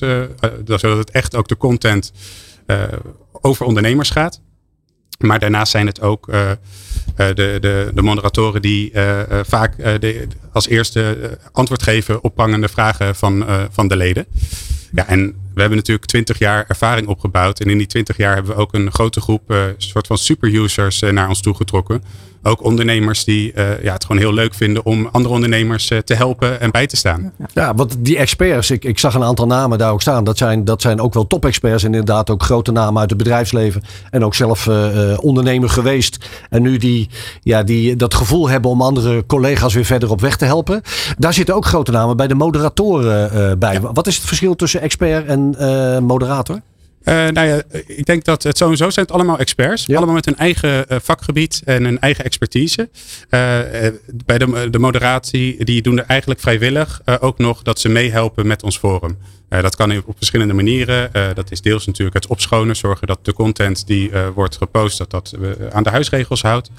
[0.64, 2.12] zodat het echt ook de content
[3.32, 4.40] over ondernemers gaat.
[5.18, 8.92] Maar daarnaast zijn het ook de, de, de moderatoren die
[9.42, 14.26] vaak de, als eerste antwoord geven op prangende vragen van, van de leden.
[14.96, 17.60] Ja, en we hebben natuurlijk twintig jaar ervaring opgebouwd.
[17.60, 21.02] En in die twintig jaar hebben we ook een grote groep, uh, soort van superusers
[21.02, 22.02] uh, naar ons toe getrokken.
[22.42, 26.60] Ook ondernemers die uh, ja, het gewoon heel leuk vinden om andere ondernemers te helpen
[26.60, 27.32] en bij te staan.
[27.52, 30.24] Ja, want die experts, ik, ik zag een aantal namen daar ook staan.
[30.24, 33.82] Dat zijn, dat zijn ook wel top-experts en inderdaad ook grote namen uit het bedrijfsleven.
[34.10, 34.68] En ook zelf
[35.20, 36.28] ondernemer geweest.
[36.50, 37.08] En nu die,
[37.42, 40.82] ja, die dat gevoel hebben om andere collega's weer verder op weg te helpen.
[41.18, 43.80] Daar zitten ook grote namen bij de moderatoren bij.
[43.80, 46.60] Wat is het verschil tussen expert en uh, moderator?
[47.08, 49.88] Uh, nou ja, ik denk dat het sowieso zijn het allemaal experts.
[49.94, 52.88] Allemaal met hun eigen uh, vakgebied en hun eigen expertise.
[53.30, 53.58] Uh,
[54.24, 58.62] bij de, de moderatie, die doen er eigenlijk vrijwillig ook nog dat ze meehelpen met
[58.62, 59.18] ons forum.
[59.48, 61.10] dat kan op verschillende manieren.
[61.34, 62.76] dat is deels natuurlijk het opschonen.
[62.76, 65.34] Zorgen dat de content die wordt gepost, dat dat
[65.70, 66.70] aan de huisregels houdt.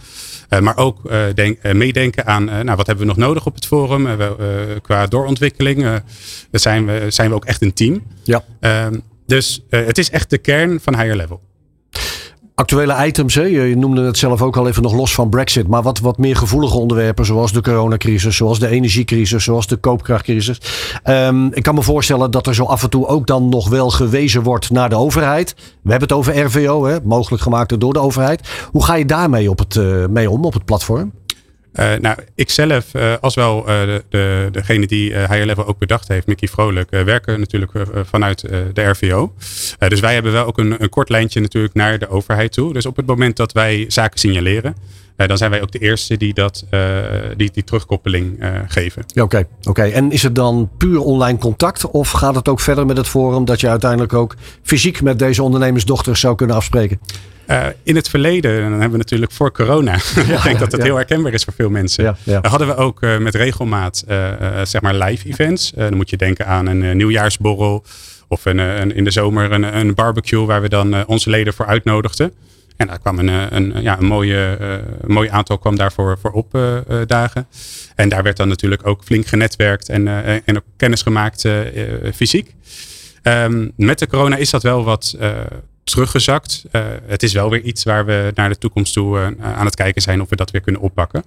[0.61, 4.07] maar ook denk, meedenken aan, nou wat hebben we nog nodig op het forum?
[4.81, 6.01] qua doorontwikkeling
[6.51, 8.03] zijn, we, zijn we ook echt een team.
[8.23, 8.43] Ja.
[8.59, 8.93] Ehm,
[9.27, 11.41] dus uh, het is echt de kern van higher level.
[12.55, 13.41] Actuele items, hè?
[13.41, 15.67] je noemde het zelf ook al even nog los van Brexit.
[15.67, 20.61] Maar wat, wat meer gevoelige onderwerpen, zoals de coronacrisis, zoals de energiecrisis, zoals de koopkrachtcrisis.
[21.03, 23.89] Um, ik kan me voorstellen dat er zo af en toe ook dan nog wel
[23.89, 25.53] gewezen wordt naar de overheid.
[25.57, 26.97] We hebben het over RVO, hè?
[27.03, 28.67] mogelijk gemaakt door de overheid.
[28.71, 31.11] Hoe ga je daarmee op het, uh, mee om op het platform?
[31.79, 35.77] Uh, nou, ik zelf, uh, als wel uh, de, de, degene die Higher Level ook
[35.77, 38.39] bedacht heeft, Mickey Vrolijk, werken natuurlijk vanuit
[38.73, 39.33] de RVO.
[39.87, 42.73] dus wij hebben wel ook een, een, kort lijntje natuurlijk naar de overheid toe.
[42.73, 44.75] Dus op het moment dat wij zaken signaleren,
[45.15, 46.65] dan zijn wij ook de eerste die dat,
[47.37, 49.03] die, die terugkoppeling geven.
[49.07, 49.83] Ja, Oké, oké.
[49.83, 53.45] en is het dan puur online contact of gaat het ook verder met het forum
[53.45, 56.99] dat je uiteindelijk ook fysiek met deze ondernemersdochters zou kunnen afspreken?
[57.47, 59.95] Uh, in het verleden, en dan hebben we natuurlijk voor corona,
[60.35, 63.17] ik denk dat het heel herkenbaar is voor veel mensen, ja, hadden we ook uh,
[63.17, 64.31] met regelmaat uh,
[64.63, 65.71] zeg maar live events.
[65.75, 67.83] dan moet je denken aan een nieuwjaarsborrel
[68.27, 71.65] of een, een, in de zomer een, een barbecue waar we dan onze leden voor
[71.65, 72.33] uitnodigden.
[72.77, 74.57] En daar kwam een, een, ja, een, mooie,
[75.01, 77.47] een mooi aantal kwam daarvoor voor opdagen.
[77.95, 80.07] en daar werd dan natuurlijk ook flink genetwerkt en,
[80.45, 81.47] en ook kennis gemaakt
[82.15, 82.55] fysiek.
[83.23, 85.17] Um, met de corona is dat wel wat
[85.91, 86.63] teruggezakt.
[86.71, 89.75] Uh, het is wel weer iets waar we naar de toekomst toe uh, aan het
[89.75, 91.23] kijken zijn of we dat weer kunnen oppakken.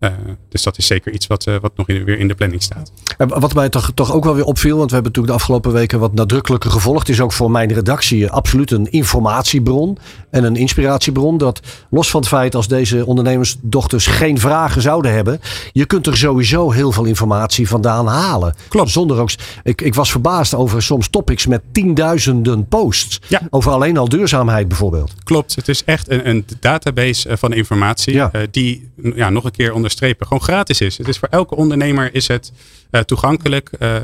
[0.00, 0.10] Uh,
[0.48, 2.92] dus dat is zeker iets wat, uh, wat nog in, weer in de planning staat.
[3.18, 5.72] En wat mij toch, toch ook wel weer opviel, want we hebben natuurlijk de afgelopen
[5.72, 9.98] weken wat nadrukkelijker gevolgd, is ook voor mijn redactie absoluut een informatiebron
[10.30, 11.38] en een inspiratiebron.
[11.38, 11.60] Dat
[11.90, 15.40] los van het feit als deze ondernemersdochters geen vragen zouden hebben,
[15.72, 18.54] je kunt er sowieso heel veel informatie vandaan halen.
[18.68, 18.90] Klopt.
[18.90, 19.30] Zonder ook,
[19.62, 23.20] ik, ik was verbaasd over soms topics met tienduizenden posts.
[23.28, 23.40] Ja.
[23.50, 25.12] Over alleen al duurzaamheid bijvoorbeeld.
[25.24, 28.30] Klopt, het is echt een, een database van informatie Ja.
[28.32, 30.98] uh, die ja, nog een keer onderstrepen gewoon gratis is.
[30.98, 32.52] Het is voor elke ondernemer is het
[32.90, 33.70] uh, toegankelijk.
[33.78, 33.96] Uh,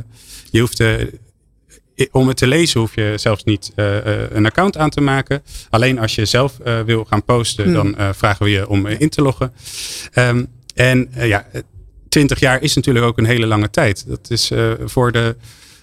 [0.51, 0.83] je hoeft
[2.11, 3.73] om het te lezen hoef je zelfs niet
[4.31, 5.43] een account aan te maken.
[5.71, 7.75] Alleen als je zelf wil gaan posten, Hmm.
[7.75, 9.53] dan vragen we je om in te loggen.
[10.15, 11.47] Um, en ja,
[12.09, 14.05] 20 jaar is natuurlijk ook een hele lange tijd.
[14.07, 14.51] Dat is
[14.85, 15.37] voor de,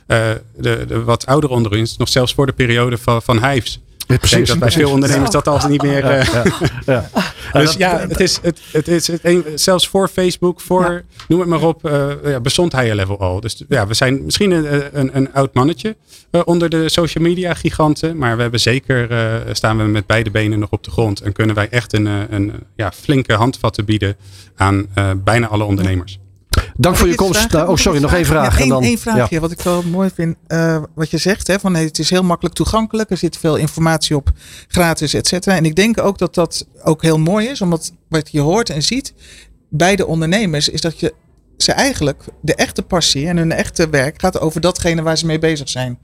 [0.08, 3.80] de, de, wat ouderen onder ons nog zelfs voor de periode van, van Hives.
[4.22, 6.06] Ja, ik denk dat bij veel ondernemers dat al niet meer.
[6.06, 6.44] Ja,
[6.86, 7.10] ja.
[7.52, 11.50] dus ja, het is, het, het is het een, zelfs voor Facebook, voor noem het
[11.50, 13.40] maar op, uh, ja, bestond higher level al.
[13.40, 15.96] Dus ja, we zijn misschien een, een, een oud mannetje
[16.32, 19.08] uh, onder de social media giganten, maar we hebben zeker
[19.52, 22.52] staan we met beide benen nog op de grond en kunnen wij echt een, een
[22.76, 24.16] ja, flinke handvatten bieden
[24.56, 24.88] aan
[25.24, 26.20] bijna alle ondernemers.
[26.78, 27.52] Dank voor je komst.
[27.52, 28.66] Nou, oh, sorry, nog één vraag.
[28.66, 30.36] Ja, Eén vraagje, wat ik wel mooi vind.
[30.48, 33.10] Uh, wat je zegt, hè, van, het is heel makkelijk toegankelijk.
[33.10, 34.32] Er zit veel informatie op,
[34.68, 35.56] gratis, et cetera.
[35.56, 37.62] En ik denk ook dat dat ook heel mooi is.
[37.62, 39.14] Omdat wat je hoort en ziet
[39.70, 40.70] bij de ondernemers...
[40.70, 41.14] is dat je
[41.58, 44.22] ze eigenlijk de echte passie en hun echte werk...
[44.22, 46.00] gaat over datgene waar ze mee bezig zijn.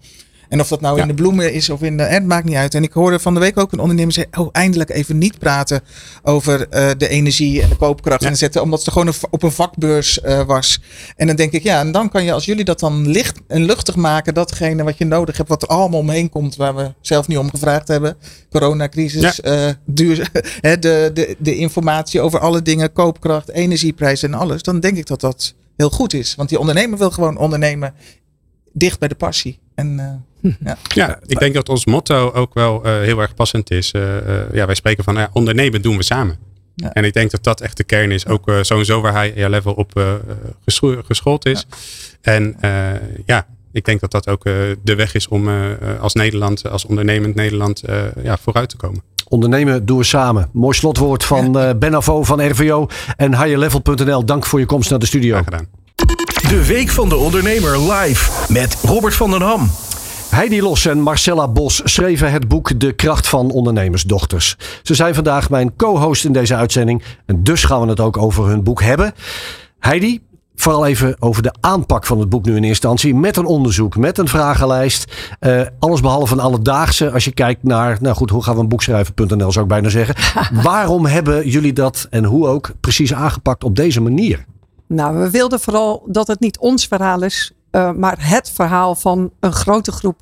[0.49, 1.01] En of dat nou Ja.
[1.01, 2.03] in de bloemen is of in de.
[2.03, 2.75] Het maakt niet uit.
[2.75, 5.81] En ik hoorde van de week ook een ondernemer zeggen: Oh, eindelijk even niet praten
[6.23, 8.21] over eh, de energie en de koopkracht.
[8.21, 8.29] Ja.
[8.29, 10.81] En zetten, omdat ze gewoon op een vakbeurs eh, was.
[11.15, 13.63] En dan denk ik, ja, en dan kan je, als jullie dat dan licht en
[13.63, 17.27] luchtig maken, datgene wat je nodig hebt, wat er allemaal omheen komt, waar we zelf
[17.27, 18.17] niet om gevraagd hebben.
[18.49, 20.29] Coronacrisis, eh, duur,
[20.61, 24.61] hè, de, de, de informatie over alle dingen, koopkracht, energieprijzen en alles.
[24.63, 26.35] Dan denk ik dat dat heel goed is.
[26.35, 27.93] Want die ondernemer wil gewoon ondernemen
[28.73, 29.59] dicht bij de passie.
[29.79, 29.99] En
[30.41, 30.77] eh, ja.
[30.93, 33.91] Ja, ik denk dat ons motto ook wel eh, heel erg passend is.
[33.91, 36.37] Eh, eh, ja, wij spreken van ondernemen doen we samen.
[36.75, 36.93] Ja.
[36.93, 38.27] En ik denk dat dat echt de kern is.
[38.27, 40.13] Ook sowieso waar hij ja, level op eh,
[40.65, 41.65] gescho- geschoold is.
[42.21, 42.71] En eh,
[43.25, 45.49] ja, ik denk dat dat ook eh, de weg is om
[45.99, 49.01] als Nederland, als ondernemend Nederland, eh, ja, vooruit te komen.
[49.27, 50.49] Ondernemen doen we samen.
[50.53, 52.87] Mooi slotwoord van eh Ben Avo van RVO
[53.17, 54.25] en higherlevel.nl.
[54.25, 55.31] Dank voor je komst naar de studio.
[55.31, 55.67] Graag gedaan.
[56.47, 59.69] De Week van de Ondernemer live met Robert van den Ham.
[60.29, 64.55] Heidi Los en Marcella Bos schreven het boek De Kracht van Ondernemersdochters.
[64.83, 67.03] Ze zijn vandaag mijn co-host in deze uitzending.
[67.25, 69.13] En dus gaan we het ook over hun boek hebben.
[69.79, 70.21] Heidi,
[70.55, 73.15] vooral even over de aanpak van het boek nu in eerste instantie.
[73.15, 75.13] Met een onderzoek, met een vragenlijst.
[75.39, 77.11] Eh, alles behalve een alledaagse.
[77.11, 79.89] Als je kijkt naar, nou goed, hoe gaan we een boek schrijven.nl zou ik bijna
[79.89, 80.15] zeggen.
[80.63, 84.45] Waarom hebben jullie dat en hoe ook precies aangepakt op deze manier?
[84.89, 89.31] Nou, we wilden vooral dat het niet ons verhaal is, eh, maar het verhaal van
[89.39, 90.19] een grote groep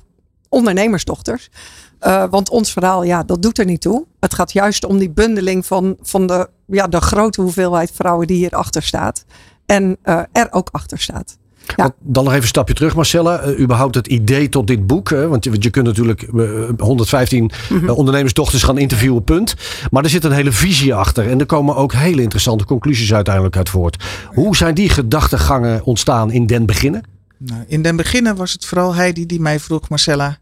[0.48, 1.50] ondernemersdochters.
[1.98, 4.06] Eh, want ons verhaal, ja, dat doet er niet toe.
[4.20, 8.36] Het gaat juist om die bundeling van, van de, ja, de grote hoeveelheid vrouwen die
[8.36, 9.24] hierachter staat.
[9.66, 11.38] En eh, er ook achter staat.
[11.76, 11.90] Ja.
[12.00, 13.46] Dan nog even een stapje terug, Marcella.
[13.46, 15.10] Uh, überhaupt het idee tot dit boek.
[15.10, 15.28] Hè?
[15.28, 17.84] Want je, je kunt natuurlijk uh, 115 Mhm.
[17.84, 19.54] uh, ondernemersdochters gaan interviewen, punt.
[19.90, 21.30] Maar er zit een hele visie achter.
[21.30, 24.04] En er komen ook hele interessante conclusies uiteindelijk uit voort.
[24.26, 27.02] Hoe zijn die gedachtegangen ontstaan in den beginnen?
[27.38, 30.38] Nou, in den beginnen was het vooral Heidi die mij vroeg, Marcella.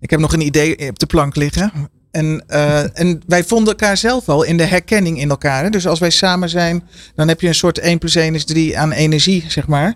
[0.00, 1.72] Ik heb nog een idee op de plank liggen.
[2.10, 5.62] En, uh, en wij vonden elkaar zelf al in de herkenning in elkaar.
[5.62, 5.70] Hè?
[5.70, 8.78] Dus als wij samen zijn, dan heb je een soort 1 plus 1 is 3
[8.78, 9.94] aan energie, zeg maar.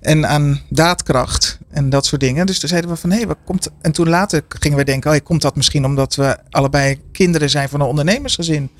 [0.00, 2.46] En aan daadkracht en dat soort dingen.
[2.46, 3.70] Dus toen zeiden we van, hé, hey, wat komt...
[3.80, 7.68] En toen later gingen we denken, oh, komt dat misschien omdat we allebei kinderen zijn
[7.68, 8.70] van een ondernemersgezin.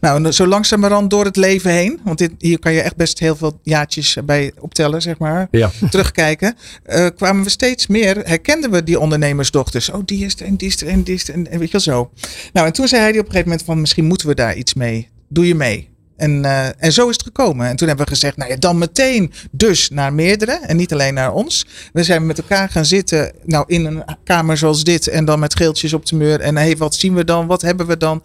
[0.00, 2.00] Nou, en zo langzamerhand door het leven heen.
[2.04, 5.48] Want dit, hier kan je echt best heel veel jaartjes bij optellen, zeg maar.
[5.50, 5.70] Ja.
[5.90, 6.56] Terugkijken.
[6.86, 9.90] Uh, kwamen we steeds meer, herkenden we die ondernemersdochters.
[9.90, 11.70] Oh, die is er en die is er en die is er en, en weet
[11.70, 12.10] je wel zo.
[12.52, 14.74] Nou, en toen zei hij op een gegeven moment van misschien moeten we daar iets
[14.74, 15.08] mee.
[15.28, 15.93] Doe je mee?
[16.16, 17.66] En, uh, en zo is het gekomen.
[17.66, 21.14] En toen hebben we gezegd, nou ja, dan meteen dus naar meerdere en niet alleen
[21.14, 21.66] naar ons.
[21.92, 25.56] We zijn met elkaar gaan zitten, nou in een kamer zoals dit en dan met
[25.56, 26.40] geeltjes op de muur.
[26.40, 27.46] En hé, hey, wat zien we dan?
[27.46, 28.22] Wat hebben we dan?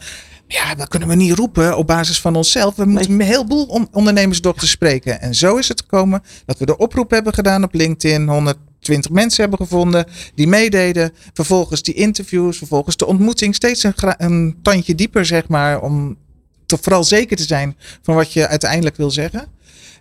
[0.48, 2.76] Ja, dat kunnen we niet roepen op basis van onszelf.
[2.76, 5.22] We moeten een heleboel on ondernemersdochters spreken.
[5.22, 8.28] En zo is het gekomen dat we de oproep hebben gedaan op LinkedIn.
[8.28, 11.12] 100 20 mensen hebben gevonden die meededen.
[11.34, 13.56] Vervolgens die interviews, vervolgens de ontmoeting.
[13.56, 16.18] Steeds een, een tandje dieper, zeg maar, om
[16.70, 19.48] te vooral zeker te zijn van wat je uiteindelijk wil zeggen.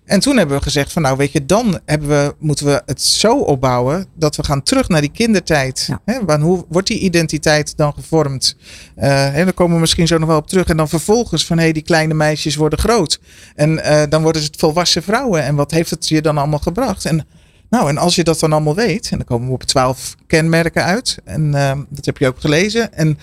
[0.05, 3.03] En toen hebben we gezegd van nou weet je, dan hebben we, moeten we het
[3.03, 5.85] zo opbouwen dat we gaan terug naar die kindertijd.
[5.89, 6.01] Ja.
[6.05, 8.57] Hè, want hoe wordt die identiteit dan gevormd?
[8.95, 10.67] Eh, en daar komen we misschien zo nog wel op terug.
[10.67, 13.21] En dan vervolgens van hé, hey, die kleine meisjes worden groot.
[13.55, 15.43] En eh, dan worden het volwassen vrouwen.
[15.43, 17.05] En wat heeft het je dan allemaal gebracht?
[17.05, 17.27] En
[17.71, 20.85] nou, en als je dat dan allemaal weet, en dan komen we op twaalf kenmerken
[20.85, 21.19] uit.
[21.25, 22.93] En eh, dat heb je ook gelezen.
[22.95, 23.19] En,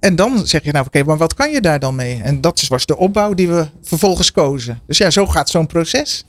[0.00, 2.20] en dan zeg je nou, oké, maar wat kan je daar dan mee?
[2.22, 4.80] En dat was de opbouw die we vervolgens kozen.
[4.86, 6.24] Dus ja, zo gaat zo'n proces.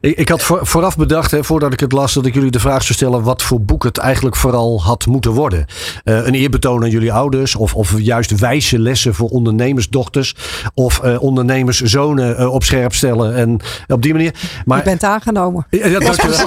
[0.00, 2.60] Ik, ik had voor- vooraf bedacht, hè, voordat ik het las, dat ik jullie de
[2.60, 5.66] vraag zou stellen wat voor boek het eigenlijk vooral had moeten worden.
[6.04, 10.34] Eh, een eerbetoon aan jullie ouders, of, of juist wijze lessen voor ondernemersdochters,
[10.74, 13.34] of eh, ondernemerszonen eh, op scherp stellen.
[13.34, 14.34] En op die manier.
[14.64, 15.66] Maar, Je bent aangenomen.
[15.70, 16.46] Ja, ja, dankjewel.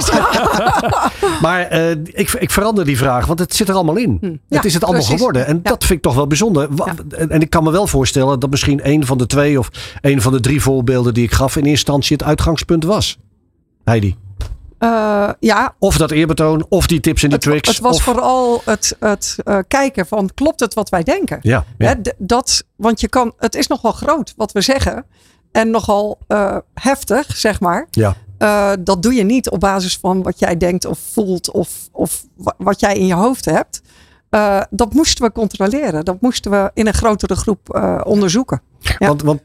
[1.42, 4.18] maar eh, ik, ik verander die vraag, want het zit er allemaal in.
[4.20, 5.18] Ja, het is het allemaal precies.
[5.18, 5.46] geworden.
[5.46, 5.70] En Ja.
[5.70, 6.68] dat vind ik toch wel bijzonder.
[7.16, 9.68] En, en ik kan me wel voorstellen dat misschien een van de twee of
[10.00, 13.18] een van de drie voorbeelden die ik gaf in eerste instantie het uitgangspunt was.
[13.84, 14.16] Heidi.
[14.78, 17.68] Eh, ja, Of dat eerbetoon, of die tips en die het, tricks.
[17.68, 21.38] het was of, vooral het, het eh, kijken van klopt het wat wij denken?
[21.42, 21.86] Ja, ja.
[21.86, 25.04] Hè, dat, want je kan, het is nogal groot wat we zeggen.
[25.52, 27.86] En nogal eh, heftig, zeg maar.
[27.90, 28.16] ja.
[28.38, 32.24] Eh, dat doe je niet op basis van wat jij denkt of voelt of, of
[32.36, 33.82] wa- wat jij in je hoofd hebt.
[34.30, 36.04] Eh, dat moesten we controleren.
[36.04, 38.60] Dat moesten we in een grotere groep eh, onderzoeken.
[38.98, 39.06] Ja.
[39.06, 39.40] Want, want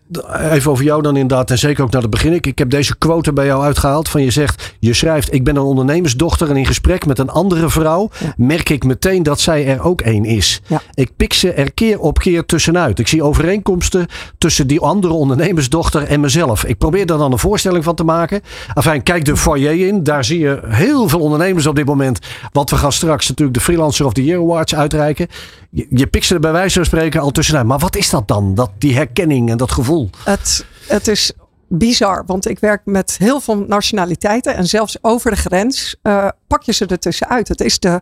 [0.51, 1.51] even over jou dan inderdaad.
[1.51, 2.33] En zeker ook naar het begin.
[2.33, 4.09] Ik, ik heb deze quote bij jou uitgehaald.
[4.09, 5.33] Van je zegt, je schrijft.
[5.33, 6.49] Ik ben een ondernemersdochter.
[6.49, 8.09] En in gesprek met een andere vrouw.
[8.37, 10.61] Merk ik meteen dat zij er ook één is.
[10.67, 10.81] Ja.
[10.93, 12.99] Ik pik ze er keer op keer tussenuit.
[12.99, 16.65] Ik zie overeenkomsten tussen die andere ondernemersdochter en mezelf.
[16.65, 18.41] Ik probeer daar dan een voorstelling van te maken.
[18.73, 20.03] Enfin, kijk de foyer in.
[20.03, 22.19] Daar zie je heel veel ondernemers op dit moment.
[22.51, 25.27] Want we gaan straks natuurlijk de Freelancer of the Year Awards uitreiken.
[25.69, 27.65] Je, je pikt ze er bij wijze van spreken al tussenuit.
[27.65, 28.55] Maar wat is dat dan?
[28.55, 30.09] Dat, die herkenning en dat gevoel.
[30.23, 31.33] Het, het is
[31.67, 34.55] bizar, want ik werk met heel veel nationaliteiten.
[34.55, 37.47] En zelfs over de grens eh, pak je ze er tussenuit.
[37.47, 38.01] Het is de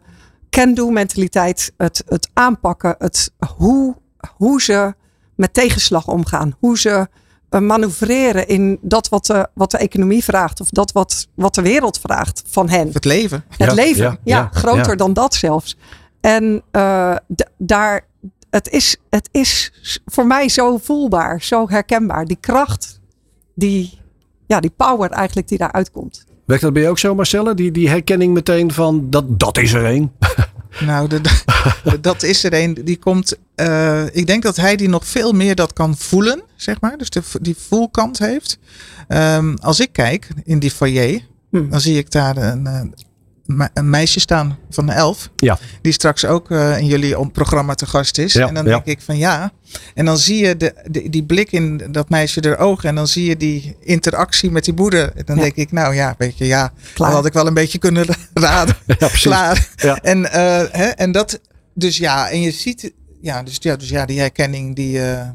[0.49, 1.73] can-do mentaliteit.
[1.77, 2.95] Het, het aanpakken.
[2.97, 3.95] Het, hoe,
[4.35, 4.93] hoe ze
[5.35, 6.55] met tegenslag omgaan.
[6.59, 7.07] Hoe ze
[7.49, 10.61] eh, manoeuvreren in dat wat de, wat de economie vraagt.
[10.61, 12.89] Of dat wat, wat de wereld vraagt van hen.
[12.93, 13.43] Het leven.
[13.57, 14.95] Het Ja, leven, ja, ja, ja, groter ja.
[14.95, 15.77] dan dat zelfs.
[16.21, 17.15] En eh,
[17.57, 18.05] daar,
[18.49, 19.71] het is, het is
[20.05, 22.25] voor mij zo voelbaar, zo herkenbaar.
[22.25, 22.99] Die kracht,
[23.55, 23.99] die,
[24.47, 26.25] ja, die power eigenlijk die daaruit komt.
[26.45, 27.53] Werkt dat bij je ook zo, Marcelle?
[27.53, 30.11] Die, die herkenning meteen van dat, dat is er één.
[30.85, 32.73] Nou, de, de- dat is er een.
[32.83, 33.37] Die komt.
[33.55, 36.97] eh, ik denk dat hij die nog veel meer dat kan voelen, zeg maar.
[36.97, 38.57] Dus de, die voelkant heeft.
[39.07, 41.69] Ehm, als ik kijk in die foyer, Hm.
[41.69, 42.81] dan zie ik daar een, eh,
[43.57, 45.29] me- een meisje staan van elf.
[45.35, 45.57] Ja.
[45.81, 48.33] Die straks ook eh, in jullie om- programma te gast is.
[48.33, 48.69] Ja, en dan ja.
[48.69, 49.51] denk ik van ja.
[49.93, 52.89] En dan zie je de, de- die blik in dat meisje de ogen.
[52.89, 55.11] En dan zie je die interactie met die moeder.
[55.15, 55.41] En dan Ja.
[55.41, 56.73] denk ik, nou ja, weet je, ja.
[56.93, 57.07] Klaar.
[57.09, 58.75] Dat had ik wel een beetje kunnen raden.
[58.85, 59.21] Ja, precies.
[59.21, 59.67] Klaar.
[59.75, 59.95] Ja.
[60.01, 61.39] En, eh, hè, en dat,
[61.73, 65.29] dus ja, en je ziet, ja, dus ja, dus ja die herkenning, die, eh,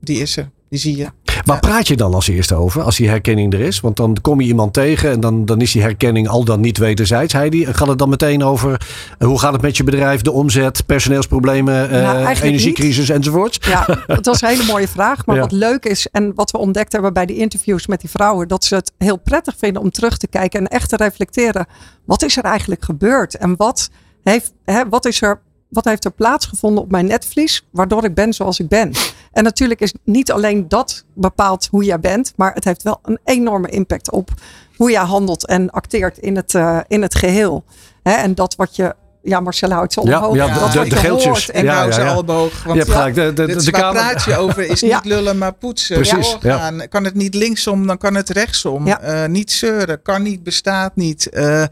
[0.00, 0.50] die is er.
[0.68, 1.06] Die zie je.
[1.44, 3.80] Waar praat je dan als eerste over, als die herkenning er is?
[3.80, 6.78] Want dan kom je iemand tegen en dan, dan is die herkenning al dan niet
[6.78, 7.32] wederzijds.
[7.32, 8.80] Heidi, gaat het dan meteen over
[9.18, 13.58] eh, hoe gaat het met je bedrijf, de omzet, personeelsproblemen, eh, Nou, energiecrisis enzovoorts?
[13.60, 15.26] Ja, dat was een hele mooie vraag.
[15.26, 15.40] Maar Ja.
[15.42, 18.64] wat leuk is en wat we ontdekt hebben bij die interviews met die vrouwen, dat
[18.64, 21.66] ze het heel prettig vinden om terug te kijken en echt te reflecteren.
[22.04, 23.34] Wat is er eigenlijk gebeurd?
[23.34, 23.90] En wat
[24.22, 28.32] heeft, hè, wat is er, wat heeft er plaatsgevonden op mijn netvlies, waardoor ik ben
[28.32, 28.92] zoals ik ben?
[29.32, 33.18] En natuurlijk is niet alleen dat bepaalt hoe jij bent, maar het heeft wel een
[33.24, 34.30] enorme impact op
[34.76, 37.64] hoe jij handelt en acteert in het, eh, in het geheel.
[38.02, 40.34] En dat wat je, ja, Marcella houdt ze omhoog.
[40.34, 41.26] ja, dat de- de je geeltjes.
[41.26, 42.12] hoort En Ja, ja, ze ja.
[42.12, 42.52] elleboog.
[42.52, 44.96] Je Want hebt gelijk, de, de, dit de, is waar praat je over is Ja.
[44.96, 45.96] niet lullen, maar poetsen.
[45.96, 46.88] Precies, Doorgaan.
[46.88, 48.86] Kan het niet linksom, dan kan het rechtsom.
[48.86, 49.00] Ja.
[49.00, 51.28] Eh, niet zeuren, kan niet, bestaat niet.
[51.28, 51.62] Eh,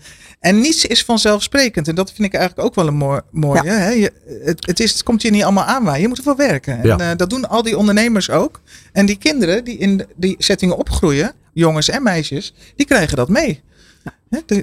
[0.41, 1.89] en niets is vanzelfsprekend.
[1.89, 3.63] En dat vind ik eigenlijk ook wel een mooi, mooie.
[3.63, 3.73] Ja.
[3.73, 3.91] Hè?
[3.91, 4.13] Je,
[4.45, 6.01] het, het, is, het komt je niet allemaal aanwaaien.
[6.03, 6.81] Je moet ervoor werken.
[6.83, 6.93] Ja.
[6.99, 8.61] En eh, dat doen al die ondernemers ook.
[8.93, 13.63] En die kinderen die in die settingen opgroeien, jongens en meisjes, die krijgen dat mee.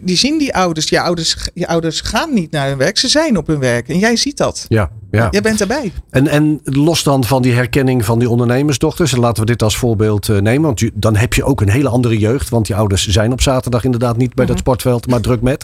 [0.04, 0.90] Die zien die ouders.
[0.90, 1.38] Je, ouders.
[1.54, 2.98] je ouders gaan niet naar hun werk.
[2.98, 3.90] Ze zijn op hun werk.
[3.90, 4.66] En jij ziet dat.
[4.70, 5.28] Ja, ja.
[5.32, 5.92] Jij bent erbij.
[6.10, 9.14] En, en los dan van die herkenning van die ondernemersdochters.
[9.14, 10.62] En laten we dit als voorbeeld eh, nemen.
[10.66, 12.50] Want je- dan heb je ook een hele andere jeugd.
[12.50, 15.08] Want die ouders zijn op zaterdag inderdaad niet bij dat sportveld.
[15.08, 15.64] Maar druk met.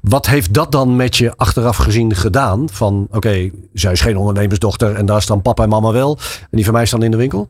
[0.00, 2.68] Wat heeft dat dan met je achteraf gezien gedaan?
[2.72, 4.94] Van oké, zij is geen ondernemersdochter.
[4.94, 6.18] En daar staan papa en mama wel.
[6.40, 7.48] En die van mij staan in de winkel.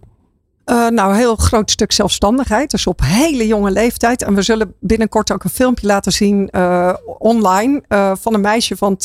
[0.67, 2.71] Uh, nou, een heel groot stuk zelfstandigheid.
[2.71, 4.23] Dus op hele jonge leeftijd.
[4.23, 7.83] En we zullen binnenkort ook een filmpje laten zien uh, online.
[7.89, 8.99] Uh, van een meisje van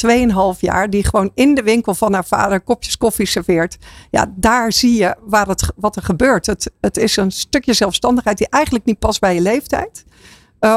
[0.56, 0.90] 2,5 jaar.
[0.90, 3.78] Die gewoon in de winkel van haar vader kopjes koffie serveert.
[4.12, 6.46] Ja, daar zie je waar het, wat er gebeurt.
[6.46, 10.06] Het, het is een stukje zelfstandigheid die eigenlijk niet past bij je leeftijd.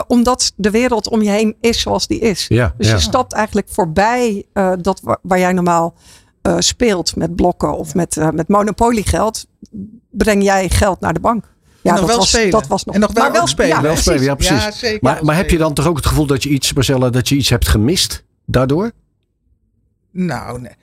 [0.07, 2.47] omdat de wereld om je heen is zoals die is.
[2.49, 2.95] Ja, dus ja.
[2.95, 4.45] je stapt eigenlijk voorbij
[4.79, 5.95] dat waar, waar jij normaal
[6.43, 9.47] uh, speelt met blokken of met, uh, met monopoliegeld,
[10.11, 11.45] breng jij geld naar de bank.
[11.83, 12.51] Ja, nog dat wel was, spelen.
[12.51, 13.77] Dat was nog, en nog wel, maar wel spelen.
[13.77, 14.65] Ja, wel spelen, ja, precies.
[14.65, 17.11] Ja, zeker, maar, maar heb je dan toch ook het gevoel dat je iets, Marcella,
[17.11, 18.93] dat je iets hebt gemist daardoor?
[20.13, 20.75] Nou, nee.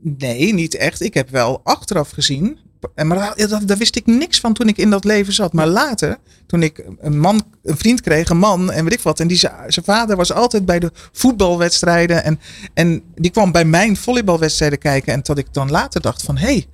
[0.00, 1.00] nee, niet echt.
[1.00, 2.58] Ik heb wel achteraf gezien.
[2.94, 5.52] Maar daar, daar, wist ik niks van toen ik in dat leven zat.
[5.52, 9.20] Maar later, toen ik een man, een vriend kreeg, een man en weet ik wat.
[9.20, 12.24] En die, zijn vader was altijd bij de voetbalwedstrijden.
[12.24, 12.40] En,
[12.74, 15.12] en die kwam bij mijn volleybalwedstrijden kijken.
[15.12, 16.66] En dat ik dan later dacht van, hé, hey,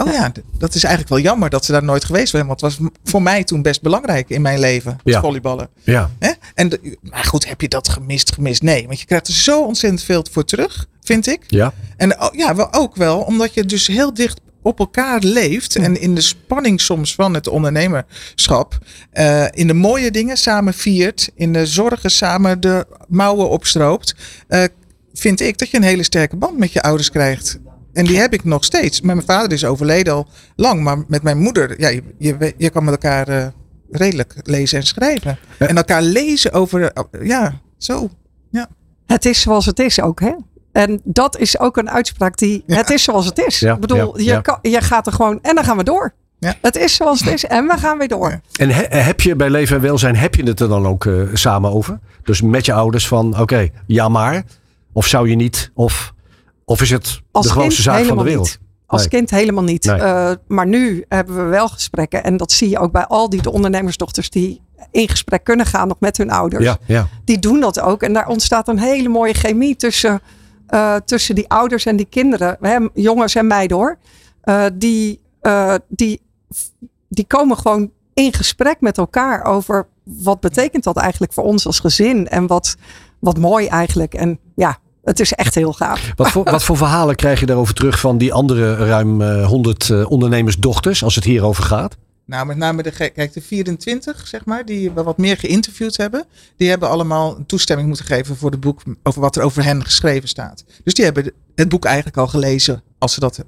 [0.00, 2.46] Oh ja, dat is eigenlijk wel jammer dat ze daar nooit geweest zijn.
[2.46, 4.92] Want het was voor mij toen best belangrijk in mijn leven.
[4.92, 5.20] Het ja.
[5.20, 5.68] volleyballen.
[5.82, 6.10] Ja.
[6.18, 6.32] Hè?
[6.54, 8.62] En de, maar goed, heb je dat gemist, gemist?
[8.62, 11.42] Nee, want je krijgt er zo ontzettend veel voor terug, vind ik.
[11.46, 11.72] Ja.
[11.96, 15.76] En ja, wel ook wel, omdat je dus heel dicht op elkaar leeft.
[15.76, 18.78] En in de spanning soms van het ondernemerschap.
[19.12, 21.30] Uh, in de mooie dingen samen viert.
[21.34, 24.14] In de zorgen samen de mouwen opstroopt.
[24.48, 24.64] Uh,
[25.12, 27.58] vind ik dat je een hele sterke band met je ouders krijgt.
[27.92, 29.00] En die heb ik nog steeds.
[29.00, 30.26] Mijn vader is overleden al
[30.56, 30.82] lang.
[30.82, 33.46] Maar met mijn moeder, ja, je, je, je kan met elkaar uh,
[33.90, 35.38] redelijk lezen en schrijven.
[35.58, 35.66] Ja.
[35.66, 38.10] En elkaar lezen over, ja, zo.
[38.50, 38.68] Ja.
[39.06, 40.32] Het is zoals het is ook, hè?
[40.72, 42.76] En dat is ook een uitspraak die, ja.
[42.76, 43.60] het is zoals het is.
[43.60, 46.14] Ja, ik bedoel, ja, je, kan, je gaat er gewoon, en dan gaan we door.
[46.38, 46.54] Ja.
[46.60, 48.40] Het is zoals het is en we gaan weer door.
[48.58, 51.34] En he, heb je bij Leven en Welzijn, heb je het er dan ook uh,
[51.34, 51.98] samen over?
[52.22, 54.42] Dus met je ouders van, oké, okay, ja maar.
[54.92, 56.16] Of zou je niet, of...
[56.68, 58.46] Of is het Als de grootste zaak van de wereld?
[58.46, 58.60] Niet.
[58.86, 59.10] Als nee.
[59.10, 59.84] kind helemaal niet.
[59.84, 60.00] Nee.
[60.00, 62.24] Uh, maar nu hebben we wel gesprekken.
[62.24, 64.60] En dat zie je ook bij al die de ondernemersdochters die
[64.90, 66.64] in gesprek kunnen gaan nog met hun ouders.
[66.64, 67.08] Ja, ja.
[67.24, 68.02] Die doen dat ook.
[68.02, 70.20] En daar ontstaat een hele mooie chemie tussen,
[70.70, 72.56] uh, tussen die ouders en die kinderen.
[72.60, 73.98] Hè, jongens en meiden hoor.
[74.44, 75.20] Uh, die,
[75.88, 76.22] die,
[77.08, 81.80] die komen gewoon in gesprek met elkaar over wat betekent dat eigenlijk voor ons als
[81.80, 82.28] gezin.
[82.28, 82.76] En wat,
[83.18, 84.14] wat mooi eigenlijk.
[84.14, 84.78] En ja,
[85.08, 86.12] het is echt heel gaaf.
[86.16, 89.88] Wat voor, wat voor verhalen krijg je daarover terug van die andere ruim uh, 100
[89.88, 91.96] uh, ondernemersdochters als het hierover gaat?
[92.28, 96.24] Nou, met name de, kijk, de 24, zeg maar, die we wat meer geïnterviewd hebben.
[96.56, 99.84] Die hebben allemaal een toestemming moeten geven voor het boek over wat er over hen
[99.84, 100.64] geschreven staat.
[100.84, 102.82] Dus die hebben het boek eigenlijk al gelezen.
[102.98, 103.44] Als ze dat,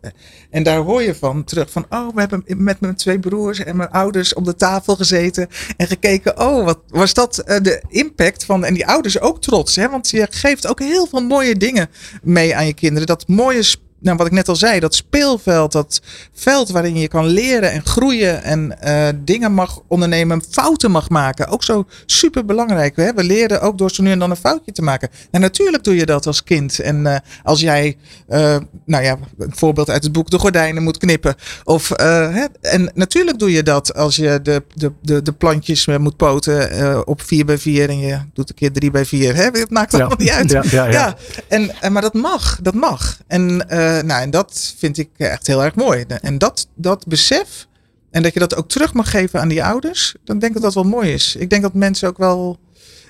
[0.51, 3.76] en daar hoor je van terug van, oh, we hebben met mijn twee broers en
[3.76, 8.45] mijn ouders op de tafel gezeten en gekeken, oh, wat was dat uh, de impact
[8.45, 9.89] van, en die ouders ook trots, hè?
[9.89, 11.91] want je geeft ook heel veel mooie dingen
[12.22, 13.07] mee aan je kinderen.
[13.07, 13.62] Dat mooie
[14.01, 16.01] nou, wat ik net al zei, dat speelveld, dat
[16.33, 21.49] veld waarin je kan leren en groeien en uh, dingen mag ondernemen, fouten mag maken.
[21.49, 22.97] Ook zo super belangrijk.
[22.97, 23.15] Hè?
[23.15, 25.09] We leren ook door zo nu en dan een foutje te maken.
[25.31, 26.79] En natuurlijk doe je dat als kind.
[26.79, 27.97] En uh, als jij,
[28.29, 31.35] uh, nou ja, een voorbeeld uit het boek, de gordijnen moet knippen.
[31.65, 32.45] Of, hè?
[32.61, 37.23] En natuurlijk doe je dat als je de, de, de, de plantjes moet poten op
[37.23, 39.35] 4 bij 4 en je doet een keer 3 bij 4.
[39.35, 39.45] Hè?
[39.45, 40.43] Het maakt allemaal ja.
[40.43, 40.71] niet uit.
[40.71, 40.91] Ja, ja, ja.
[40.91, 41.17] ja.
[41.49, 43.19] En, en, maar dat mag, dat mag.
[43.27, 46.05] En nou, en dat vind ik echt heel erg mooi.
[46.20, 47.68] En dat, dat besef
[48.11, 50.72] en dat je dat ook terug mag geven aan die ouders, dan denk ik dat
[50.72, 51.36] dat wel mooi is.
[51.36, 52.59] Ik denk dat mensen ook wel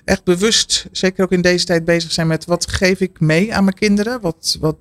[0.05, 3.65] echt bewust, zeker ook in deze tijd, bezig zijn met wat geef ik mee aan
[3.65, 4.21] mijn kinderen?
[4.21, 4.77] Wat, wat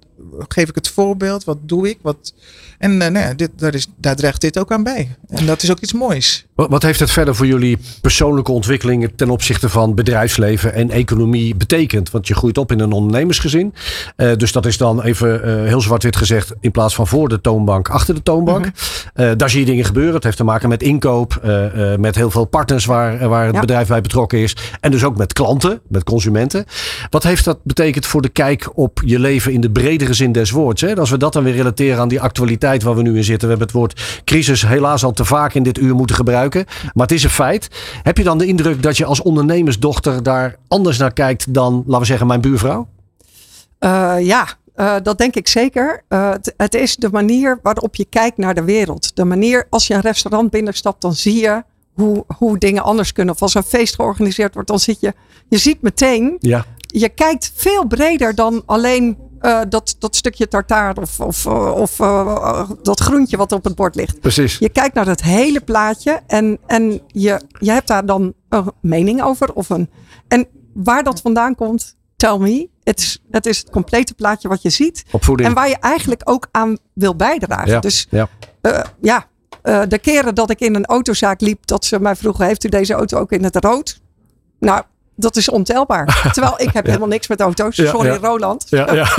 [0.47, 1.43] geef ik het voorbeeld?
[1.43, 1.97] Wat doe ik?
[2.01, 2.33] Wat,
[2.79, 5.15] en uh, nou ja, dit, daar, is, daar draagt dit ook aan bij.
[5.27, 6.45] En dat is ook iets moois.
[6.55, 11.55] Wat, wat heeft het verder voor jullie persoonlijke ontwikkeling ten opzichte van bedrijfsleven en economie
[11.55, 12.11] betekend?
[12.11, 13.73] Want je groeit op in een ondernemersgezin.
[14.17, 17.41] Uh, dus dat is dan even uh, heel zwart-wit gezegd, in plaats van voor de
[17.41, 18.65] toonbank, achter de toonbank.
[19.13, 19.37] -hmm.
[19.37, 20.13] daar zie je dingen gebeuren.
[20.13, 21.41] Het heeft te maken met inkoop,
[21.97, 23.61] met heel veel partners waar, waar het ja.
[23.61, 24.55] bedrijf bij betrokken is.
[24.79, 26.65] En dus ook met klanten, met consumenten.
[27.09, 30.51] Wat heeft dat betekend voor de kijk op je leven in de bredere zin des
[30.51, 30.81] woords?
[30.81, 30.95] Hè?
[30.95, 33.47] Als we dat dan weer relateren aan die actualiteit waar we nu in zitten.
[33.47, 36.65] We hebben het woord crisis helaas al te vaak in dit uur moeten gebruiken.
[36.93, 37.67] Maar het is een feit.
[38.03, 41.99] Heb je dan de indruk dat je als ondernemersdochter daar anders naar kijkt dan, laten
[41.99, 42.87] we zeggen, mijn buurvrouw?
[43.79, 46.03] Uh, ja, uh, dat denk ik zeker.
[46.07, 49.15] Het, het, is de manier waarop je kijkt naar de wereld.
[49.15, 51.63] De manier, als je een restaurant binnenstapt, dan zie je
[51.99, 53.33] hoe, hoe dingen anders kunnen.
[53.33, 55.13] Of als een feest georganiseerd wordt, dan zit je,
[55.47, 56.65] je ziet meteen, ja.
[56.77, 62.69] je kijkt veel breder dan alleen uh, dat, dat stukje tartaar of, of, of uh,
[62.81, 64.19] dat groentje wat op het bord ligt.
[64.19, 64.57] Precies.
[64.57, 69.23] Je kijkt naar het hele plaatje en, en je, je hebt daar dan een mening
[69.23, 69.53] over.
[69.53, 69.89] Of een,
[70.27, 72.69] en waar dat vandaan komt, tell me.
[72.83, 75.05] Het is, het is het complete plaatje wat je ziet.
[75.11, 75.49] Opvoeding.
[75.49, 77.71] En waar je eigenlijk ook aan wil bijdragen.
[77.71, 77.79] Ja.
[77.79, 78.29] Dus ja.
[78.61, 79.27] Uh, ja,
[79.63, 82.69] Uh, de keren dat ik in een autozaak liep, dat ze mij vroegen: Heeft u
[82.69, 83.99] deze auto ook in het rood?
[84.59, 84.83] Nou,
[85.15, 86.21] dat is ontelbaar.
[86.33, 87.75] Terwijl ik heb helemaal niks met auto's.
[87.75, 88.65] Sorry, Roland.
[88.69, 89.17] Ja, ja.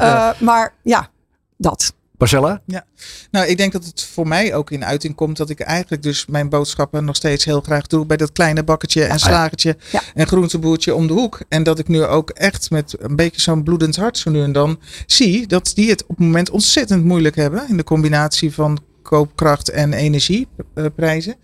[0.00, 1.08] uh, maar ja,
[1.56, 1.92] dat.
[2.18, 2.60] Marcella?
[2.64, 2.84] Ja,
[3.30, 6.26] nou ik denk dat het voor mij ook in uiting komt dat ik eigenlijk dus
[6.26, 9.76] mijn boodschappen nog steeds heel graag doe bij dat kleine bakketje en ah, slagertje
[10.14, 11.40] en groenteboertje om de hoek.
[11.48, 14.52] En dat ik nu ook echt met een beetje zo'n bloedend hart zo nu en
[14.52, 18.78] dan zie dat die het op het moment ontzettend moeilijk hebben in de combinatie van
[19.08, 21.36] koopkracht en energieprijzen.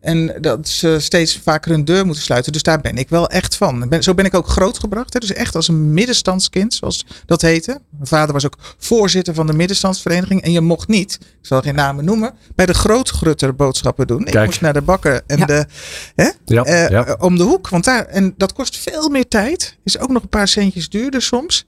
[0.00, 2.52] En dat ze steeds vaker hun deur moeten sluiten.
[2.52, 3.88] Dus daar ben ik wel echt van.
[3.88, 5.12] Ben, zo ben ik ook grootgebracht.
[5.12, 5.20] Hè.
[5.20, 7.80] Dus echt als een middenstandskind, zoals dat heette.
[7.90, 10.42] Mijn vader was ook voorzitter van de middenstandsvereniging.
[10.42, 14.26] En je mocht niet, ik zal geen namen noemen, bij de grootgrutter boodschappen doen.
[14.26, 15.66] Ik moest naar de bakker en de,
[16.14, 17.68] hè, ja, uh, om de hoek.
[17.68, 19.78] Want daar, en dat kost veel meer tijd.
[19.84, 21.66] Is ook nog een paar centjes duurder soms.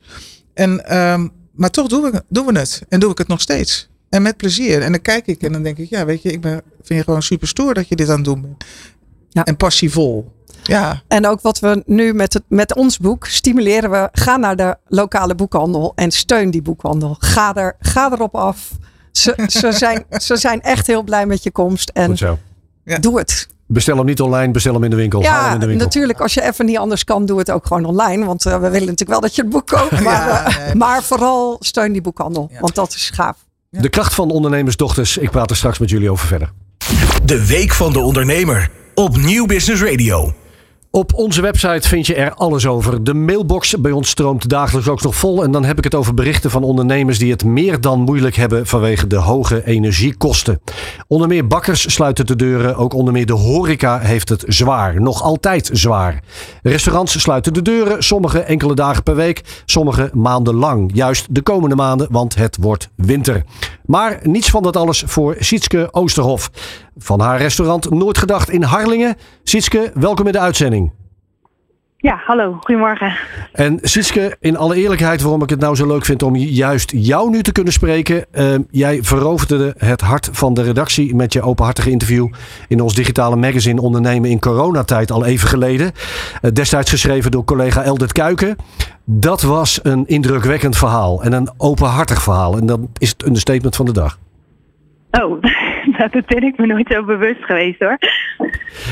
[0.55, 2.83] En, um, maar toch doen we, doen we het.
[2.89, 3.89] En doe ik het nog steeds.
[4.17, 4.83] En met plezier.
[4.83, 7.05] En dan kijk ik en dan denk ik, ja, weet je, ik ben, vind je
[7.05, 8.65] gewoon super stoer dat je dit aan het doen bent.
[9.29, 9.45] Ja.
[9.45, 10.33] En passievol.
[10.63, 11.03] Ja.
[11.09, 14.77] En ook wat we nu met, het, met ons boek stimuleren we, ga naar de
[14.87, 17.17] lokale boekhandel en steun die boekhandel.
[17.19, 18.71] Ga, er, ga erop af.
[19.13, 21.91] Ze, ze, zijn, ze zijn echt heel blij met je komst.
[21.95, 22.17] En
[22.85, 22.99] ja.
[22.99, 23.49] doe het.
[23.67, 25.23] Bestel hem niet online, bestel hem in de winkel.
[25.23, 25.85] Ja, in de winkel.
[25.85, 26.21] natuurlijk.
[26.21, 28.25] Als je even niet anders kan, doe het ook gewoon online.
[28.25, 30.01] Want uh, we willen natuurlijk wel dat je het boek koopt.
[30.01, 30.29] Maar,
[30.69, 32.51] ja, maar vooral steun die boekhandel.
[32.61, 33.46] Want dat is gaaf.
[33.81, 35.19] De kracht van ondernemersdochters.
[35.19, 36.53] Ik praat er straks met jullie over verder.
[37.25, 40.35] De Week van de Ondernemer op Nieuw Business Radio.
[40.97, 43.05] Op onze website vind je er alles over.
[43.05, 45.43] De mailbox bij ons stroomt dagelijks ook nog vol.
[45.43, 48.67] En dan heb ik het over berichten van ondernemers die het meer dan moeilijk hebben
[48.67, 50.61] vanwege de hoge energiekosten.
[51.09, 52.77] Onder meer bakkers sluiten de deuren.
[52.77, 55.01] Ook onder meer de horeca heeft het zwaar.
[55.01, 56.23] Nog altijd zwaar.
[56.63, 58.03] Restaurants sluiten de deuren.
[58.03, 59.63] Sommige enkele dagen per week.
[59.65, 60.91] Sommige maanden lang.
[60.95, 63.45] Juist de komende maanden, want het wordt winter.
[63.85, 66.51] Maar niets van dat alles voor Sietske Oosterhof.
[66.99, 69.17] Van haar restaurant Nooit Gedacht in Harlingen.
[69.49, 70.93] Sietske, welkom in de uitzending.
[71.97, 73.17] Ja, hallo, goedemorgen.
[73.53, 77.31] En Sietske, in alle eerlijkheid, waarom ik het nou zo leuk vind om juist jou
[77.31, 78.25] nu te kunnen spreken.
[78.33, 82.29] Uh, jij veroverde het hart van de redactie met je openhartige interview
[82.69, 85.93] in ons digitale magazine Ondernemen in coronatijd al even geleden.
[86.43, 88.57] Uh, destijds geschreven door collega Eldert Kuiken.
[89.05, 92.57] Dat was een indrukwekkend verhaal en een openhartig verhaal.
[92.57, 94.19] En dat is het understatement van de dag.
[95.11, 95.43] Oh,
[96.13, 97.99] dat ben ik me nooit zo bewust geweest hoor.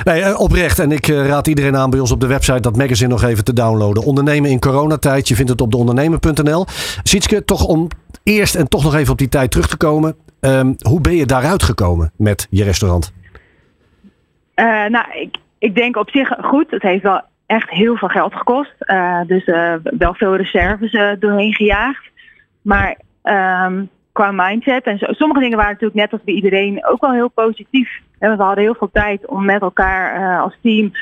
[0.05, 0.78] Nee, eh, oprecht.
[0.78, 3.45] En ik eh, raad iedereen aan bij ons op de website dat magazine nog even
[3.45, 4.03] te downloaden.
[4.03, 5.28] Ondernemen in coronatijd.
[5.28, 6.64] Je vindt het op de ondernemen.nl.
[7.03, 7.88] Sietske, toch om
[8.22, 10.16] eerst en toch nog even op die tijd terug te komen.
[10.40, 13.12] Ehm, hoe ben je daaruit gekomen met je restaurant?
[14.57, 16.70] Uh, nou, ik, ik denk op zich goed.
[16.70, 18.74] Het heeft wel echt heel veel geld gekost.
[19.26, 19.45] dus
[19.82, 22.11] wel veel reserves doorheen gejaagd.
[22.62, 22.99] Maar
[23.66, 24.84] um, qua mindset.
[24.84, 28.00] En zo, sommige dingen waren natuurlijk net als bij iedereen ook wel heel positief.
[28.18, 30.92] En we hadden heel veel tijd om met elkaar uh, als team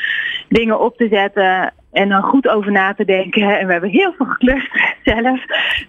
[0.49, 3.59] dingen op te zetten en dan goed over na te denken.
[3.59, 4.71] En we hebben heel veel geklust
[5.05, 5.41] zelf.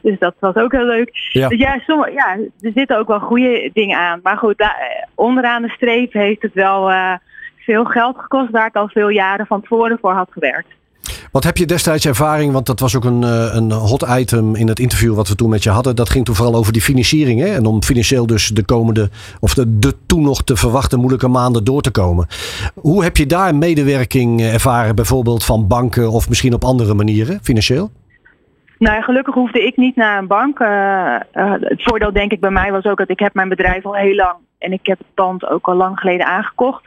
[0.02, 1.10] Dus dat was ook heel leuk.
[1.30, 1.48] Ja.
[1.48, 4.20] Dus ja, sommige, ja, er zitten ook wel goede dingen aan.
[4.24, 7.14] Maar goed, daar, onderaan de streep heeft het wel uh,
[7.58, 10.74] veel geld gekost waar ik al veel jaren van tevoren voor had gewerkt.
[11.32, 12.54] Wat heb je destijds ervaring?
[12.54, 15.50] Want dat was ook een, eh, een hot item in het interview wat we toen
[15.50, 15.96] met je hadden.
[15.96, 17.40] Dat ging toen vooral over die financiering.
[17.40, 17.56] Hè?
[17.56, 21.64] En om financieel dus de komende, of de, de toen nog te verwachten moeilijke maanden
[21.64, 22.28] door te komen.
[22.76, 27.92] Hoe heb je daar medewerking ervaren, bijvoorbeeld van banken of misschien op andere manieren, financieel?
[28.78, 30.60] Nou, gelukkig hoefde ik niet naar een bank.
[30.60, 31.16] Uh,
[31.60, 34.16] het voordeel denk ik bij mij was ook dat ik heb mijn bedrijf al heel
[34.16, 36.84] lang en ik heb het pand ook al lang geleden aangekocht.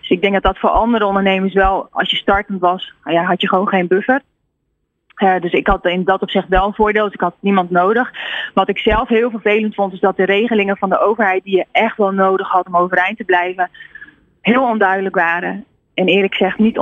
[0.00, 3.22] Dus ik denk dat dat voor andere ondernemers wel, als je startend was, nou ja,
[3.22, 4.20] had je gewoon geen buffer.
[5.16, 8.10] Uh, dus ik had in dat opzicht wel een voordeel, dus ik had niemand nodig.
[8.54, 11.66] Wat ik zelf heel vervelend vond, is dat de regelingen van de overheid die je
[11.72, 13.70] echt wel nodig had om overeind te blijven,
[14.40, 15.64] heel onduidelijk waren.
[15.94, 16.76] En eerlijk gezegd niet,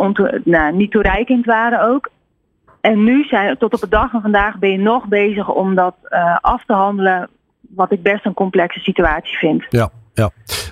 [0.44, 2.10] nou, niet toereikend waren ook.
[2.80, 5.94] En nu zijn tot op de dag van vandaag ben je nog bezig om dat
[6.08, 7.28] uh, af te handelen,
[7.60, 9.66] wat ik best een complexe situatie vind.
[9.68, 10.30] Ja, ja.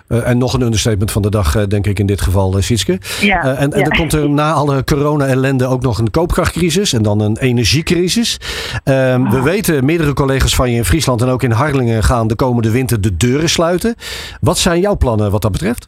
[0.09, 2.63] Uh, en nog een understatement van de dag, uh, denk ik in dit geval, uh,
[2.63, 2.99] Sietske.
[3.21, 3.85] Ja, en, en ja.
[3.85, 8.39] dan komt er na alle corona-ellende ook nog een koopkrachtcrisis en dan een energiecrisis.
[8.85, 9.31] Oh.
[9.31, 12.71] We weten, meerdere collega's van je in Friesland en ook in Harlingen gaan de komende
[12.71, 13.95] winter de deuren sluiten.
[14.41, 15.87] Wat zijn jouw plannen wat dat betreft?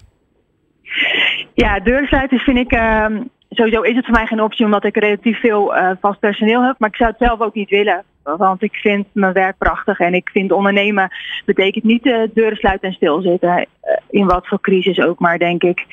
[1.54, 4.96] Ja, deuren sluiten vind ik ehm, sowieso is het voor mij geen optie omdat ik
[4.96, 6.74] relatief veel uh, vast personeel heb.
[6.78, 8.04] Maar ik zou het zelf ook niet willen.
[8.36, 9.98] Want ik vind mijn werk prachtig.
[9.98, 11.10] En ik vind ondernemen
[11.44, 13.58] betekent niet uh, deuren sluiten en stilzitten.
[13.58, 13.64] Uh,
[14.10, 15.86] in wat voor crisis ook maar, denk ik.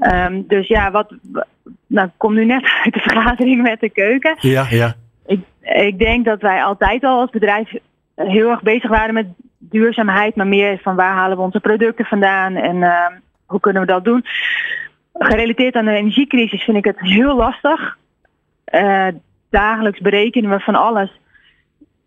[0.00, 1.14] Um, dus ja, wat.
[1.86, 4.36] Nou, ik kom nu net uit de vergadering met de keuken.
[4.40, 4.94] Ja, ja.
[5.26, 7.72] Ik, ik denk dat wij altijd al als bedrijf
[8.14, 9.26] heel erg bezig waren met
[9.58, 13.06] duurzaamheid, maar meer van waar halen we onze producten vandaan en uh,
[13.46, 14.24] hoe kunnen we dat doen.
[15.12, 17.96] Gerelateerd aan de energiecrisis vind ik het heel lastig.
[18.74, 19.06] Uh,
[19.50, 21.10] dagelijks berekenen we van alles.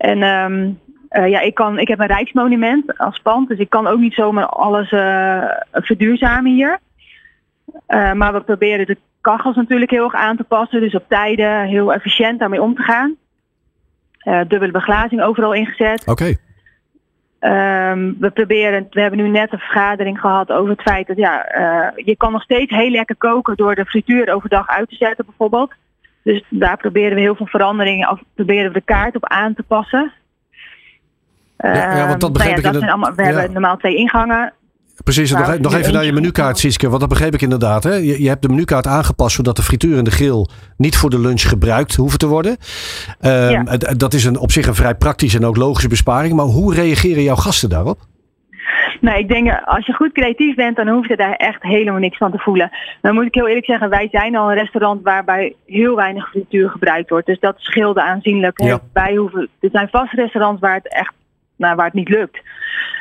[0.01, 0.79] En um,
[1.11, 4.13] uh, ja, ik, kan, ik heb een rijksmonument als pand, dus ik kan ook niet
[4.13, 6.79] zomaar alles uh, verduurzamen hier.
[7.87, 11.65] Uh, maar we proberen de kachels natuurlijk heel erg aan te passen, dus op tijden
[11.65, 13.15] heel efficiënt daarmee om te gaan.
[14.47, 16.01] dubbele beglazing overal ingezet.
[16.07, 16.11] Oké.
[16.11, 16.37] Okay.
[17.91, 21.45] Um, we proberen, we hebben nu net een vergadering gehad over het feit dat ja,
[21.95, 25.73] je kan nog steeds heel lekker koken door de frituur overdag uit te zetten bijvoorbeeld.
[26.23, 29.63] Dus daar proberen we heel veel veranderingen, of proberen we de kaart op aan te
[29.63, 30.11] passen.
[31.57, 33.29] Ja, ja, want dat begreep nou ja, ik dat zijn allemaal, We ja.
[33.29, 34.53] hebben normaal twee ingangen.
[35.03, 36.87] Precies, nog, nog even naar je menukaart, Siske.
[36.87, 37.83] Want dat begreep ik inderdaad.
[37.83, 37.93] Hè?
[37.93, 40.47] Je, je, hebt de menukaart aangepast zodat de frituur en de grill
[40.77, 42.57] niet voor de lunch gebruikt hoeven te worden.
[43.21, 43.63] Um, ja.
[43.97, 46.33] Dat is een, op zich een vrij praktische en ook logische besparing.
[46.33, 47.99] Maar hoe reageren jouw gasten daarop?
[49.01, 52.17] Nou, ik denk als je goed creatief bent, dan hoef je daar echt helemaal niks
[52.17, 52.71] van te voelen.
[53.01, 56.69] Dan moet ik heel eerlijk zeggen, wij zijn al een restaurant waarbij heel weinig frituur
[56.69, 57.25] gebruikt wordt.
[57.25, 58.61] Dus dat scheelde aanzienlijk.
[58.61, 58.79] Ja.
[58.93, 61.13] Wij hoeven, er zijn vast restaurants waar het echt
[61.55, 62.41] nou, waar het niet lukt.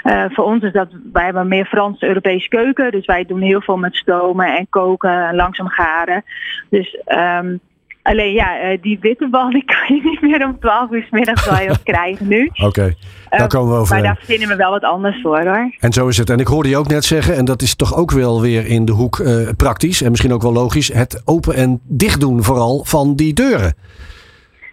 [0.05, 2.91] Uh, voor ons is dat, wij hebben meer Frans-Europese keuken.
[2.91, 6.25] Dus wij doen heel veel met stomen en koken en langzaam garen.
[6.71, 7.61] Dus um,
[8.03, 11.49] alleen ja, uh, die wittebal die kan je niet meer om 12 uur s middags
[11.49, 12.51] ons krijgen nu.
[12.53, 12.97] Oké, okay.
[13.29, 13.95] daar komen we over.
[13.95, 15.75] Maar daar vinden we wel wat anders voor hoor.
[15.79, 16.31] En zo is het.
[16.31, 18.85] En ik hoorde je ook net zeggen, en dat is toch ook wel weer in
[18.85, 22.85] de hoek uh, praktisch en misschien ook wel logisch, het open en dicht doen vooral
[22.85, 23.75] van die deuren.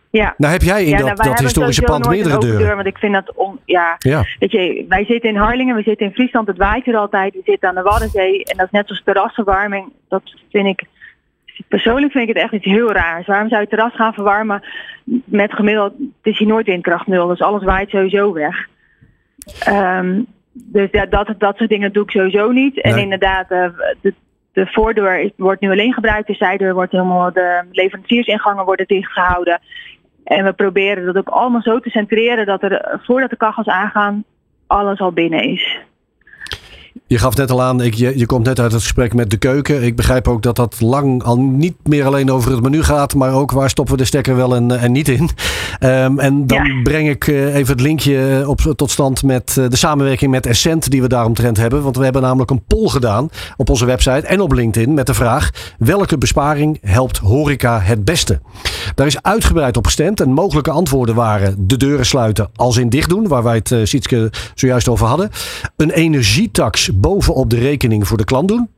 [0.09, 0.33] Ja.
[0.37, 2.59] Nou heb jij in ja, dat, nou, dat historische pand meerdere deuren.
[2.59, 4.25] Deur, want ik vind dat on, ja, ja.
[4.39, 7.33] Weet je, wij zitten in Harlingen, we zitten in Friesland, het waait er altijd.
[7.33, 9.91] We zitten aan de Waddenzee en dat is net zoals terrasverwarming.
[10.07, 10.21] Dat
[10.51, 10.83] vind ik,
[11.67, 13.27] persoonlijk vind ik het echt iets heel raars.
[13.27, 14.63] Waarom zou je het terras gaan verwarmen
[15.25, 18.67] met gemiddeld, het is hier nooit windkracht nul, dus alles waait sowieso weg.
[19.69, 22.81] Um, dus ja, dat, dat soort dingen doe ik sowieso niet.
[22.81, 23.03] En Nee.
[23.03, 23.67] inderdaad, uh,
[24.01, 24.13] de,
[24.53, 29.59] de voordeur wordt nu alleen gebruikt, de zijdeur wordt helemaal, de leveranciersingangen worden dichtgehouden.
[30.23, 33.67] En we proberen dat ook allemaal zo te centreren dat er eh, voordat de kachels
[33.67, 34.23] aangaan,
[34.67, 35.76] alles al binnen is.
[37.09, 39.37] Je gaf net al aan, ik, je, je komt net uit het gesprek met de
[39.37, 39.83] keuken.
[39.83, 43.33] Ik begrijp ook dat dat lang al niet meer alleen over het menu gaat, maar
[43.33, 45.29] ook waar stoppen we de stekker wel en, en niet in.
[45.79, 46.81] Um, en dan Ja.
[46.83, 51.01] breng ik uh, even het linkje op, tot stand met de samenwerking met Essent die
[51.01, 51.83] we daaromtrent hebben.
[51.83, 55.13] Want we hebben namelijk een poll gedaan op onze website en op LinkedIn met de
[55.13, 58.39] vraag: welke besparing helpt horeca het beste?
[58.95, 63.09] Daar is uitgebreid op gestemd en mogelijke antwoorden waren de deuren sluiten als in dicht
[63.09, 65.29] doen, waar wij het uh, Sietske zojuist over hadden.
[65.75, 68.69] Een energietax bovenop de rekening voor de klant doen.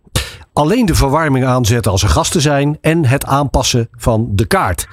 [0.54, 4.88] Alleen de verwarming aanzetten als er gasten zijn en het aanpassen van de kaart.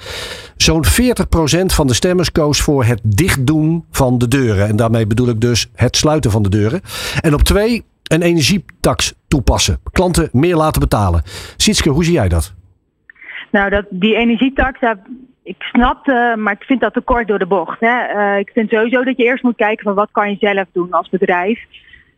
[0.55, 0.89] Zo'n 40%
[1.65, 4.67] van de stemmers koos voor het dichtdoen van de deuren.
[4.67, 6.81] En daarmee bedoel ik dus het sluiten van de deuren.
[7.21, 9.79] En op twee, een energietax toepassen.
[9.91, 11.21] Klanten meer laten betalen.
[11.57, 12.53] Sietske, hoe zie jij dat?
[13.51, 14.79] Nou, dat, die energietax,
[15.43, 17.79] ik snap, uh, maar ik vind dat te kort door de bocht.
[17.79, 18.15] Hè.
[18.15, 20.91] Uh, ik vind sowieso dat je eerst moet kijken van wat kan je zelf doen
[20.91, 21.59] als bedrijf.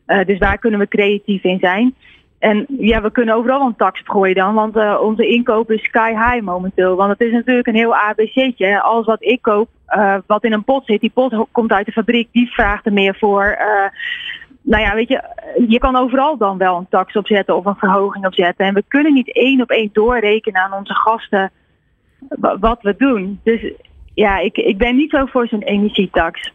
[0.10, 1.96] Uh, dus waar kunnen we creatief in zijn.
[2.40, 5.84] En ja, we kunnen overal een tax op gooien dan, want uh, onze inkoop is
[5.84, 6.96] sky high momenteel.
[6.96, 8.66] Want het is natuurlijk een heel ABC'tje.
[8.66, 8.80] Hè.
[8.80, 11.92] Alles wat ik koop, uh, wat in een pot zit, die pot komt uit de
[11.92, 13.58] fabriek, die vraagt er meer voor.
[14.62, 15.24] Nou ja, weet je,
[15.68, 18.66] je kan overal dan wel een tax opzetten of een verhoging opzetten.
[18.66, 21.52] En we kunnen niet één op één doorrekenen aan onze gasten
[22.60, 23.40] wat we doen.
[23.44, 23.72] Dus
[24.14, 26.52] ja, ik, ik ben niet zo voor zo'n energietax.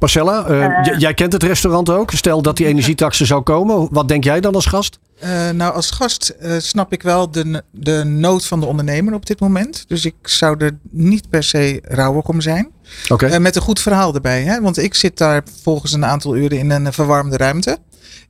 [0.00, 2.10] Marcella, uh, jij kent het restaurant ook.
[2.10, 3.88] Stel dat die energietax er zou komen.
[3.90, 4.98] Wat denk jij dan als gast?
[5.24, 9.26] Uh, nou, als gast uh, snap ik wel de, de nood van de ondernemer op
[9.26, 9.84] dit moment.
[9.88, 12.70] Dus ik zou er niet per se rouwig om zijn.
[13.08, 13.38] Okay.
[13.38, 14.42] Met een goed verhaal erbij.
[14.42, 14.60] Hè?
[14.60, 17.78] Want ik zit daar volgens een aantal uren in een verwarmde ruimte.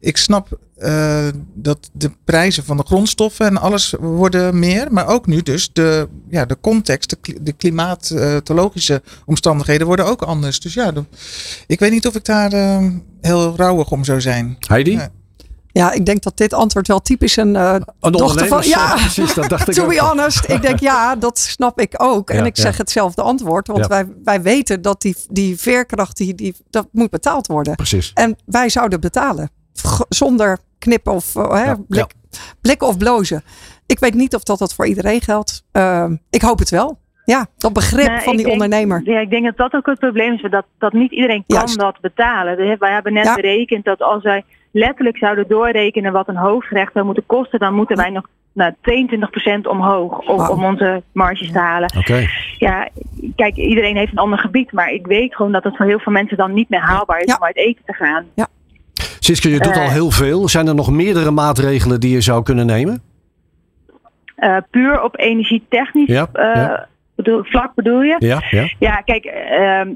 [0.00, 4.92] Ik snap uh, dat de prijzen van de grondstoffen en alles worden meer.
[4.92, 10.60] Maar ook nu dus de, ja, de context, de, de klimatologische omstandigheden worden ook anders.
[10.60, 11.04] Dus ja, de,
[11.66, 12.86] ik weet niet of ik daar uh,
[13.20, 14.56] heel rouwig om zou zijn.
[14.68, 14.90] Heidi?
[14.90, 15.10] Ja.
[15.76, 18.62] Ja, ik denk dat dit antwoord wel typisch een, uh, een dochter van.
[18.62, 20.48] Ja, precies, dat dacht ik to be honest.
[20.48, 22.30] Ik denk ja, dat snap ik ook.
[22.30, 23.66] En Ja, ik zeg hetzelfde antwoord.
[23.66, 23.88] Want Ja.
[23.88, 27.74] wij, wij weten dat die, die veerkracht, die, die, dat moet betaald worden.
[27.74, 28.10] Precies.
[28.14, 29.50] En wij zouden betalen.
[30.08, 32.12] Zonder knippen of uh, hè, Ja, blik,
[32.60, 33.42] blikken of blozen.
[33.86, 35.64] Ik weet niet of dat, dat voor iedereen geldt.
[35.72, 36.98] Uh, ik hoop het wel.
[37.24, 39.00] Ja, dat begrip Nou, van die denk- ondernemer.
[39.04, 40.50] Ja, ik denk dat dat ook het probleem is.
[40.50, 41.78] Dat, dat niet iedereen kan Juist.
[41.78, 42.78] dat betalen.
[42.78, 43.34] Wij hebben net Ja.
[43.34, 47.96] berekend dat als wij letterlijk zouden doorrekenen wat een hoofdgerecht zou moeten kosten, dan moeten
[47.96, 51.90] wij nog nou, 22% omhoog om, om onze marges te halen.
[51.98, 52.26] Oké.
[52.58, 52.88] Ja,
[53.36, 56.12] kijk, iedereen heeft een ander gebied, maar ik weet gewoon dat het voor heel veel
[56.12, 57.36] mensen dan niet meer haalbaar is Ja.
[57.36, 58.24] om uit eten te gaan.
[58.34, 58.46] Ja.
[59.26, 59.82] Siske, je doet Eh.
[59.82, 60.48] al heel veel.
[60.48, 63.02] Zijn er nog meerdere maatregelen die je zou kunnen nemen?
[64.36, 66.88] Eh, puur op energietechnisch Ja, eh, ja.
[67.14, 68.16] Bedoel, vlak bedoel je?
[68.18, 68.68] Ja, ja.
[68.78, 69.88] Ja, kijk, ehm,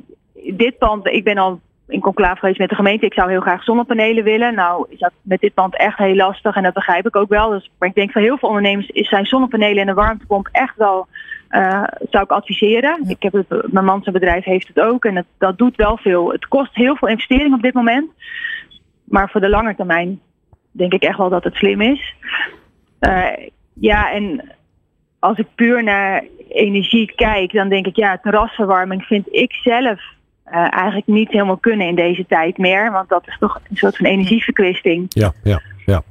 [0.57, 3.07] dit pand, ik ben al in conclave geweest met de gemeente.
[3.07, 4.55] Ik zou heel graag zonnepanelen willen.
[4.55, 7.51] Nou is dat met dit pand echt heel lastig en dat begrijp ik ook wel.
[7.51, 10.77] Dus, maar ik denk voor heel veel ondernemers is zijn zonnepanelen en een warmtepomp echt
[10.77, 11.07] wel,
[11.49, 13.05] eh, zou ik adviseren.
[13.09, 15.97] Ik heb het, mijn man zijn bedrijf heeft het ook en het, dat doet wel
[15.97, 16.33] veel.
[16.33, 18.11] Het kost heel veel investering op dit moment.
[19.11, 20.21] Maar voor de lange termijn
[20.71, 22.15] denk ik echt wel dat het slim is.
[22.99, 23.27] Eh,
[23.73, 24.53] ja, en
[25.19, 30.01] als ik puur naar energie kijk, dan denk ik ja, terrasverwarming vind ik zelf
[30.45, 32.93] eh, eigenlijk niet helemaal kunnen in deze tijd meer.
[32.93, 35.07] Want dat is toch een soort van energieverkwisting.
[35.09, 36.03] Ja, ja, ja.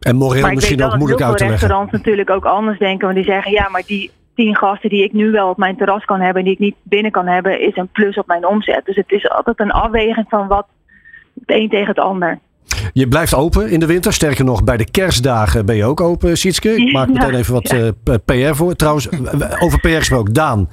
[0.00, 1.60] En moreel maar ik weet misschien ook moeilijk uit te leggen.
[1.60, 3.04] restaurants natuurlijk ook anders denken.
[3.04, 6.04] Want die zeggen ja, maar die tien gasten die ik nu wel op mijn terras
[6.04, 8.84] kan hebben en die ik niet binnen kan hebben, is een plus op mijn omzet.
[8.84, 10.66] Dus het is altijd een afweging van wat
[11.46, 12.40] het een tegen het ander.
[12.92, 14.12] Je blijft open in de winter.
[14.12, 16.74] Sterker nog, bij de kerstdagen ben je ook open, Sietske.
[16.74, 18.74] Ik maak meteen even wat eh, PR voor.
[18.76, 19.08] Trouwens,
[19.60, 20.32] over PR gesproken.
[20.32, 20.68] Daan,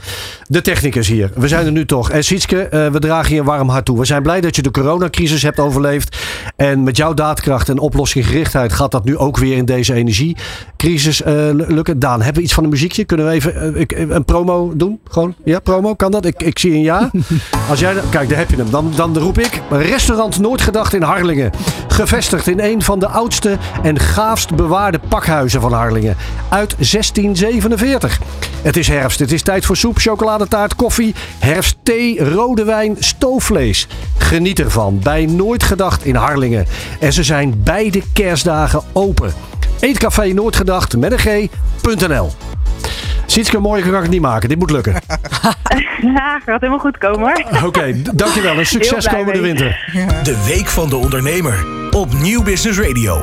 [0.47, 1.31] de technicus hier.
[1.35, 2.09] We zijn er nu toch.
[2.09, 3.99] En Sietske, eh, we dragen je een warm hart toe.
[3.99, 6.17] We zijn blij dat je de coronacrisis hebt overleefd.
[6.55, 11.33] En met jouw daadkracht en oplossinggerichtheid gaat dat nu ook weer in deze energiecrisis eh,
[11.51, 11.99] lukken.
[11.99, 13.03] Daan, hebben we iets van een muziekje?
[13.03, 14.99] Kunnen we even een promo doen?
[15.09, 15.93] Gewoon, ja, promo?
[15.95, 16.25] Kan dat?
[16.25, 17.11] Ik, ik zie een ja.
[17.69, 18.69] Als jij, kijk, daar heb je hem.
[18.69, 21.51] Dan, dan roep ik restaurant Noordgedacht in Harlingen.
[21.99, 26.15] Gevestigd in een van de oudste en gaafst bewaarde pakhuizen van Harlingen.
[26.49, 28.19] Uit 1647.
[28.61, 29.19] Het is herfst.
[29.19, 33.87] Het is tijd voor soep, chocoladetaart, koffie, herfstthee, rode wijn, stoofvlees.
[34.17, 36.65] Geniet ervan bij Noordgedacht in Harlingen.
[36.99, 39.33] En ze zijn beide kerstdagen open.
[39.79, 41.49] Eetcafé Noordgedacht met een
[41.83, 42.31] g.nl.
[43.25, 44.49] Sietske, mooier kan ik het niet maken.
[44.49, 44.93] Dit moet lukken.
[46.01, 47.65] Ja, gaat helemaal goed komen hoor.
[47.65, 48.57] Oké, dankjewel.
[48.57, 49.41] Een succes komende mee.
[49.41, 49.89] winter.
[50.23, 53.21] De Week van de Ondernemer op Nieuw Business Radio.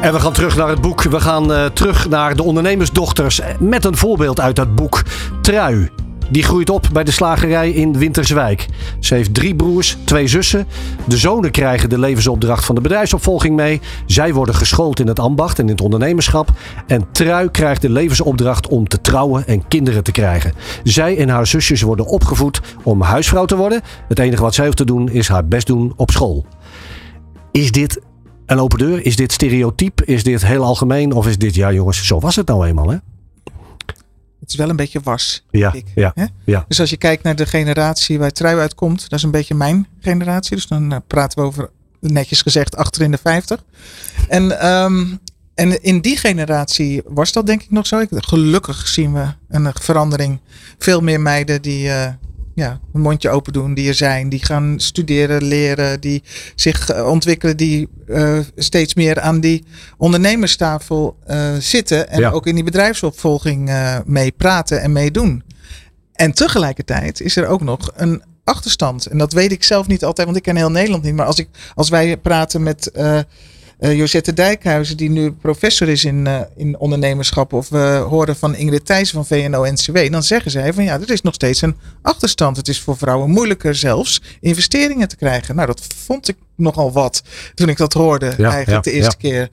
[0.00, 1.02] En we gaan terug naar het boek.
[1.02, 3.40] We gaan eh, terug naar de ondernemersdochters.
[3.58, 5.02] Met een voorbeeld uit dat boek.
[5.40, 5.90] Trui.
[6.30, 8.66] Die groeit op bij de slagerij in Winterswijk.
[9.00, 10.66] Ze heeft drie broers, twee zussen.
[11.08, 13.80] De zonen krijgen de levensopdracht van de bedrijfsopvolging mee.
[14.06, 16.48] Zij worden geschoold in het ambacht en in het ondernemerschap.
[16.86, 20.52] En Trui krijgt de levensopdracht om te trouwen en kinderen te krijgen.
[20.82, 23.80] Zij en haar zusjes worden opgevoed om huisvrouw te worden.
[24.08, 26.46] Het enige wat zij hoeft te doen is haar best doen op school.
[27.52, 28.00] Is dit
[28.46, 29.06] een open deur?
[29.06, 30.02] Is dit stereotyp?
[30.02, 31.12] Is dit heel algemeen?
[31.12, 32.96] Of is dit, ja jongens, zo was het nou eenmaal hè?
[34.46, 35.44] Het is wel een beetje was.
[35.50, 36.64] Ja, ik, ja, ja.
[36.68, 39.86] Dus als je kijkt naar de generatie waar Trui uitkomt, dat is een beetje mijn
[40.00, 40.56] generatie.
[40.56, 41.70] Dus dan eh, praten we over,
[42.00, 43.64] netjes gezegd, achter in de 50.
[44.28, 45.04] En, ehm,
[45.54, 47.98] en in die generatie was dat denk ik nog zo.
[47.98, 50.40] Ik, gelukkig zien we een verandering.
[50.78, 52.12] Veel meer meiden die eh,
[52.56, 56.22] ja, een mondje open doen, die er zijn, die gaan studeren, leren, die
[56.54, 59.64] zich eh, ontwikkelen, die eh, steeds meer aan die
[59.96, 62.30] ondernemerstafel eh, zitten en Ja.
[62.30, 65.42] ook in die bedrijfsopvolging eh, mee praten en meedoen.
[66.12, 69.06] En tegelijkertijd is er ook nog een achterstand.
[69.06, 71.14] En dat weet ik zelf niet altijd, want ik ken heel Nederland niet.
[71.14, 72.90] Maar als, ik, als wij praten met
[73.78, 78.36] eh eh, Josette Dijkhuizen, die nu professor is in, eh, in ondernemerschap, of we horen
[78.36, 81.76] van Ingrid Thijs van VNO-NCW, dan zeggen zij van ja, er is nog steeds een
[82.02, 82.56] achterstand.
[82.56, 85.54] Het is voor vrouwen moeilijker zelfs investeringen te krijgen.
[85.54, 87.22] Nou, dat vond ik nogal wat
[87.54, 89.48] toen ik dat hoorde Ja, eigenlijk ja, de eerste keer.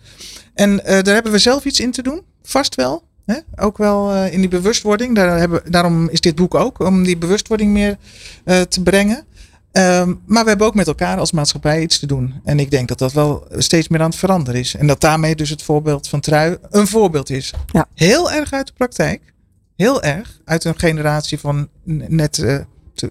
[0.54, 3.04] En eh, daar hebben we zelf iets in te doen, vast wel.
[3.26, 3.36] Hè?
[3.56, 5.16] Ook wel eh, in die bewustwording.
[5.16, 7.98] Daar hebben, daarom is dit boek ook, om die bewustwording meer
[8.44, 9.26] eh, te brengen.
[9.74, 12.34] Ehm, maar we hebben ook met elkaar als maatschappij iets te doen.
[12.44, 14.76] En ik denk dat dat wel steeds meer aan het veranderen is.
[14.76, 17.54] En dat daarmee dus het voorbeeld van Trui een voorbeeld is.
[17.72, 17.88] Ja.
[17.94, 19.34] Heel erg uit de praktijk.
[19.76, 21.68] Heel erg uit een generatie van
[22.08, 22.60] net eh,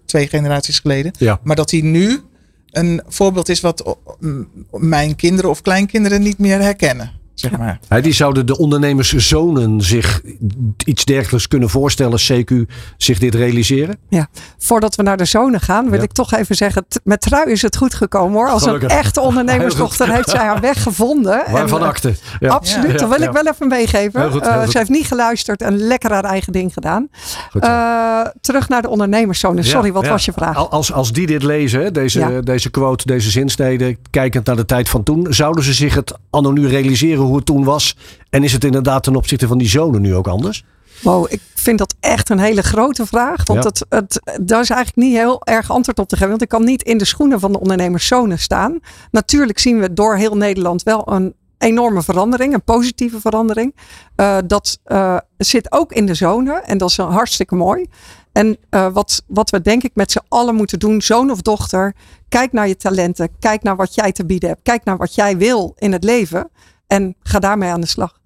[0.05, 1.13] twee generaties geleden.
[1.19, 1.41] Ja.
[1.43, 2.21] Maar dat hij nu
[2.71, 3.97] een voorbeeld is wat
[4.71, 7.21] mijn kinderen of kleinkinderen niet meer herkennen.
[7.35, 7.79] Zeg maar.
[8.03, 10.21] Die zouden de ondernemerszonen zich
[10.85, 12.55] iets dergelijks kunnen voorstellen, CQ,
[12.97, 13.97] zich dit realiseren?
[14.09, 14.29] Ja,
[14.59, 16.03] voordat we naar de zonen gaan, wil Ja.
[16.05, 18.49] ik toch even zeggen: met trui is het goed gekomen hoor.
[18.49, 18.91] Als Gelukkig.
[18.91, 21.45] een echte ondernemersdochter heeft zij haar weg gevonden.
[21.47, 22.15] En, Waarvan eh, akte?
[22.41, 22.49] Ja.
[22.49, 23.27] Absoluut, Ja, dat wil ja.
[23.27, 24.21] ik wel even meegeven.
[24.21, 27.09] Heel goed, heel Eh, ze heeft niet geluisterd en lekker haar eigen ding gedaan.
[27.61, 29.65] Eh, terug naar de ondernemerszonen.
[29.65, 30.11] Sorry, Ja, wat ja.
[30.11, 30.57] was je vraag?
[30.57, 32.41] Al- Als, als die dit lezen, deze, Ja.
[32.41, 36.51] deze quote, deze zinsnede, kijkend naar de tijd van toen, zouden ze zich het anno
[36.51, 36.69] nu
[37.25, 37.97] hoe het toen was?
[38.31, 40.65] En is het inderdaad ten opzichte van die zonen nu ook anders?
[41.03, 43.47] Wow, ik vind dat echt een hele grote vraag.
[43.47, 43.69] Want Ja.
[43.69, 46.31] het, het, daar is eigenlijk niet heel erg antwoord op te geven.
[46.31, 48.79] Want ik kan niet in de schoenen van de ondernemerszonen staan.
[49.11, 53.75] Natuurlijk zien we door heel Nederland wel een enorme verandering, een positieve verandering.
[54.17, 57.87] Eh, dat eh, zit ook in de zonen en dat is hartstikke mooi.
[58.33, 61.95] En uh, wat, wat we denk ik met z'n allen moeten doen, zoon of dochter,
[62.29, 65.37] kijk naar je talenten, kijk naar wat jij te bieden hebt, kijk naar wat jij
[65.37, 66.51] wil in het leven
[66.93, 68.21] en ga daarmee aan de slag.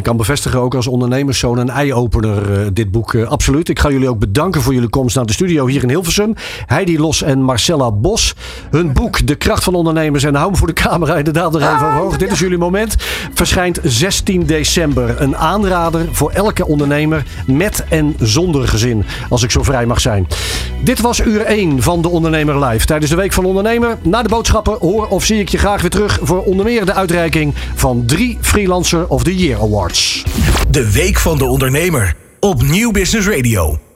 [0.00, 3.12] Ik kan bevestigen ook als ondernemerszoon een eye-opener uh, dit boek.
[3.12, 3.68] Uh, absoluut.
[3.68, 6.34] Ik ga jullie ook bedanken voor jullie komst naar de studio hier in Hilversum.
[6.66, 8.34] Heidi Los en Marcella Bos.
[8.70, 10.24] Hun boek De Kracht van Ondernemers.
[10.24, 12.16] En hou me voor de camera inderdaad nog even ah, omhoog.
[12.16, 12.96] Dit is jullie moment.
[13.34, 15.20] Verschijnt 16 december.
[15.20, 19.04] Een aanrader voor elke ondernemer met en zonder gezin.
[19.28, 20.26] Als ik zo vrij mag zijn.
[20.84, 22.86] Dit was uur 1 van de Ondernemer Live.
[22.86, 23.98] Tijdens de Week van Ondernemer.
[24.02, 26.94] Na de boodschappen hoor of zie ik je graag weer terug voor onder meer de
[26.94, 29.60] uitreiking van drie Freelancer of the Year
[30.70, 33.80] De Week van de Ondernemer op Nieuw Business Radio.